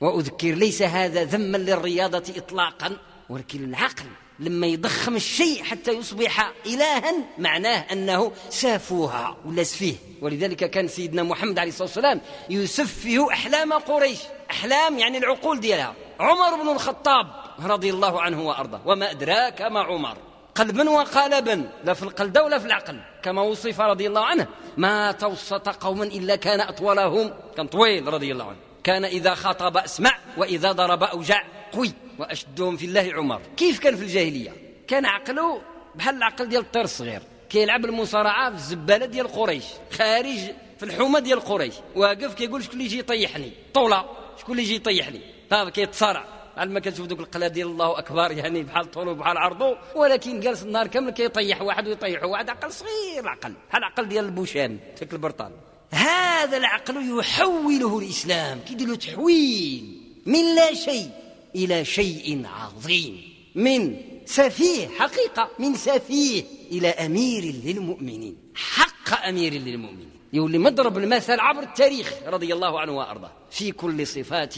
وأذكر 0.00 0.54
ليس 0.54 0.82
هذا 0.82 1.24
ذما 1.24 1.56
للرياضة 1.56 2.34
اطلاقا 2.36 2.96
ولكن 3.28 3.64
العقل 3.64 4.06
لما 4.38 4.66
يضخم 4.66 5.16
الشيء 5.16 5.62
حتى 5.62 5.92
يصبح 5.92 6.52
إلها 6.66 7.14
معناه 7.38 7.92
أنه 7.92 8.32
سافوها 8.50 9.36
ولا 9.44 9.62
سفيه 9.62 9.94
ولذلك 10.22 10.70
كان 10.70 10.88
سيدنا 10.88 11.22
محمد 11.22 11.58
عليه 11.58 11.68
الصلاة 11.68 11.88
والسلام 11.88 12.20
يسفه 12.50 13.32
أحلام 13.32 13.72
قريش. 13.72 14.18
أحلام 14.50 14.98
يعني 14.98 15.18
العقول 15.18 15.60
ديالها. 15.60 15.94
عمر 16.20 16.62
بن 16.62 16.68
الخطاب 16.68 17.26
رضي 17.62 17.90
الله 17.90 18.22
عنه 18.22 18.46
وأرضاه. 18.46 18.80
وما 18.86 19.10
أدراك 19.10 19.62
ما 19.62 19.80
عمر. 19.80 20.16
قلبا 20.54 20.90
وقالبا. 20.90 21.70
لا 21.84 21.94
في 21.94 22.02
القلب 22.02 22.38
ولا 22.38 22.58
في 22.58 22.66
العقل. 22.66 23.00
كما 23.22 23.42
وصف 23.42 23.80
رضي 23.80 24.06
الله 24.06 24.24
عنه. 24.24 24.46
ما 24.76 25.12
توسط 25.12 25.68
قوما 25.68 26.04
إلا 26.04 26.36
كان 26.36 26.60
أطولهم. 26.60 27.32
كان 27.56 27.66
طويل 27.66 28.14
رضي 28.14 28.32
الله 28.32 28.44
عنه. 28.44 28.56
كان 28.84 29.04
إذا 29.04 29.34
خاطب 29.34 29.76
أسمع 29.76 30.18
وإذا 30.36 30.72
ضرب 30.72 31.02
أوجع. 31.02 31.42
قوي 31.74 31.92
وأشدهم 32.18 32.76
في 32.76 32.86
الله 32.86 33.12
عمر. 33.14 33.40
كيف 33.56 33.78
كان 33.78 33.96
في 33.96 34.02
الجاهلية؟ 34.02 34.52
كان 34.88 35.06
عقله 35.06 35.62
بحال 35.94 36.16
العقل 36.16 36.48
ديال 36.48 36.62
الطير 36.62 36.84
الصغير 36.84 37.22
كيلعب 37.50 37.84
المصارعة 37.84 38.50
في 38.50 38.56
الزبالة 38.56 39.06
ديال 39.06 39.28
قريش 39.28 39.64
خارج 39.90 40.38
في 40.78 40.82
الحومة 40.82 41.18
ديال 41.18 41.40
قريش. 41.40 41.74
واقف 41.94 42.34
كيقول 42.34 42.64
شكون 42.64 42.74
اللي 42.74 42.84
يجي 42.84 42.98
يطيحني؟ 42.98 43.52
طوله 43.74 44.04
شكون 44.40 44.52
اللي 44.52 44.62
يجي 44.62 44.74
يطيحني؟ 44.74 45.20
طاب 45.50 45.68
كيتصارع. 45.68 46.24
بعد 46.56 46.70
ما 46.70 46.80
كتشوف 46.80 47.06
دوك 47.06 47.20
القلاد 47.20 47.52
ديال 47.52 47.66
الله 47.66 47.98
أكبر 47.98 48.32
يعني 48.32 48.62
بحال 48.62 48.90
طولو 48.90 49.14
بحال 49.14 49.38
عرضو. 49.38 49.74
ولكن 49.94 50.40
جالس 50.40 50.62
النهار 50.62 50.86
كامل 50.86 51.10
كيطيح 51.10 51.62
واحد 51.62 51.88
ويطيحه 51.88 52.26
واحد. 52.26 52.50
عقل 52.50 52.72
صغير 52.72 53.20
العقل 53.20 53.54
بحال 53.68 53.82
العقل 53.82 54.08
ديال 54.08 54.24
البوشان 54.24 54.78
تاك 54.96 55.12
البرطان 55.12 55.52
هذا 55.90 56.56
العقل 56.56 57.18
يحوله 57.18 57.98
الإسلام. 57.98 58.60
كيدير 58.60 58.88
له 58.88 58.96
تحويل 58.96 60.00
من 60.26 60.54
لا 60.54 60.74
شيء. 60.74 61.10
إلى 61.54 61.84
شيء 61.84 62.42
عظيم. 62.46 63.22
من 63.54 63.96
سفيه 64.26 64.88
حقيقة. 64.88 65.50
من 65.58 65.74
سفيه 65.74 66.44
إلى 66.72 66.88
أمير 66.88 67.44
للمؤمنين. 67.64 68.36
حق 68.54 69.26
أمير 69.28 69.52
للمؤمنين. 69.52 70.10
يولي 70.32 70.58
مضرب 70.58 70.98
المثل 70.98 71.40
عبر 71.40 71.62
التاريخ. 71.62 72.12
رضي 72.26 72.54
الله 72.54 72.80
عنه 72.80 72.92
وأرضاه. 72.92 73.32
في 73.50 73.72
كل 73.72 74.06
صفات 74.06 74.54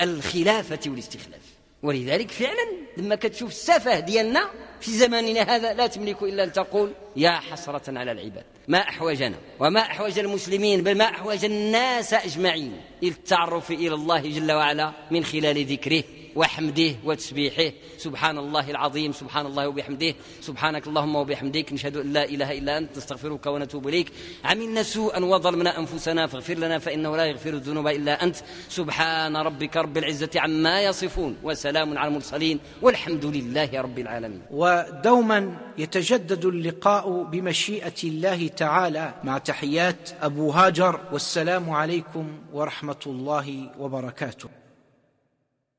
الخلافة 0.00 0.80
والاستخلاف. 0.86 1.42
ولذلك 1.82 2.30
فعلا 2.30 2.72
لما 2.96 3.14
كتشوف 3.14 3.50
السفة 3.50 4.00
ديالنا 4.00 4.50
في 4.80 4.90
زماننا 4.90 5.40
هذا 5.40 5.74
لا 5.74 5.86
تملك 5.86 6.22
إلا 6.22 6.44
أن 6.44 6.52
تقول 6.52 6.92
يا 7.16 7.30
حسرة 7.30 7.98
على 7.98 8.12
العباد. 8.12 8.44
ما 8.68 8.78
أحوجنا 8.78 9.36
وما 9.60 9.80
أحوج 9.80 10.18
المسلمين 10.18 10.82
بل 10.82 10.98
ما 10.98 11.04
أحوج 11.04 11.44
الناس 11.44 12.14
أجمعين. 12.14 12.80
إلى 13.02 13.10
التعرف 13.10 13.70
إلى 13.70 13.94
الله 13.94 14.20
جل 14.20 14.52
وعلا 14.52 14.92
من 15.10 15.24
خلال 15.24 15.66
ذكره 15.66 16.04
وحمده 16.36 16.94
وتسبيحه. 17.04 17.72
سبحان 17.98 18.38
الله 18.38 18.70
العظيم 18.70 19.12
سبحان 19.12 19.46
الله 19.46 19.68
وبحمده. 19.68 20.14
سبحانك 20.40 20.86
اللهم 20.86 21.16
وبحمدك. 21.16 21.72
نشهد 21.72 21.96
أن 21.96 22.12
لا 22.12 22.24
إله 22.24 22.58
إلا 22.58 22.78
أنت. 22.78 22.96
نستغفرك 22.96 23.46
ونتوب 23.46 23.88
إليك. 23.88 24.12
عملنا 24.44 24.82
سوءا 24.82 25.24
وظلمنا 25.24 25.78
أنفسنا. 25.78 26.26
فاغفر 26.26 26.54
لنا 26.54 26.78
فإنه 26.78 27.16
لا 27.16 27.24
يغفر 27.24 27.50
الذنوب 27.50 27.86
إلا 27.86 28.22
أنت. 28.24 28.36
سبحان 28.68 29.36
ربك 29.36 29.76
رب 29.76 29.98
العزة 29.98 30.30
عما 30.36 30.82
يصفون. 30.82 31.36
وسلام 31.42 31.98
على 31.98 32.08
المرسلين. 32.08 32.60
والحمد 32.82 33.24
لله 33.24 33.80
رب 33.80 33.98
العالمين. 33.98 34.42
ودوما 34.50 35.56
يتجدد 35.78 36.44
اللقاء 36.44 37.22
بمشيئة 37.22 38.00
الله 38.04 38.48
تعالى 38.48 39.14
مع 39.24 39.38
تحيات 39.38 40.10
أبو 40.22 40.50
هاجر. 40.50 41.00
والسلام 41.12 41.70
عليكم 41.70 42.38
ورحمة 42.52 43.02
الله 43.06 43.70
وبركاته. 43.78 44.61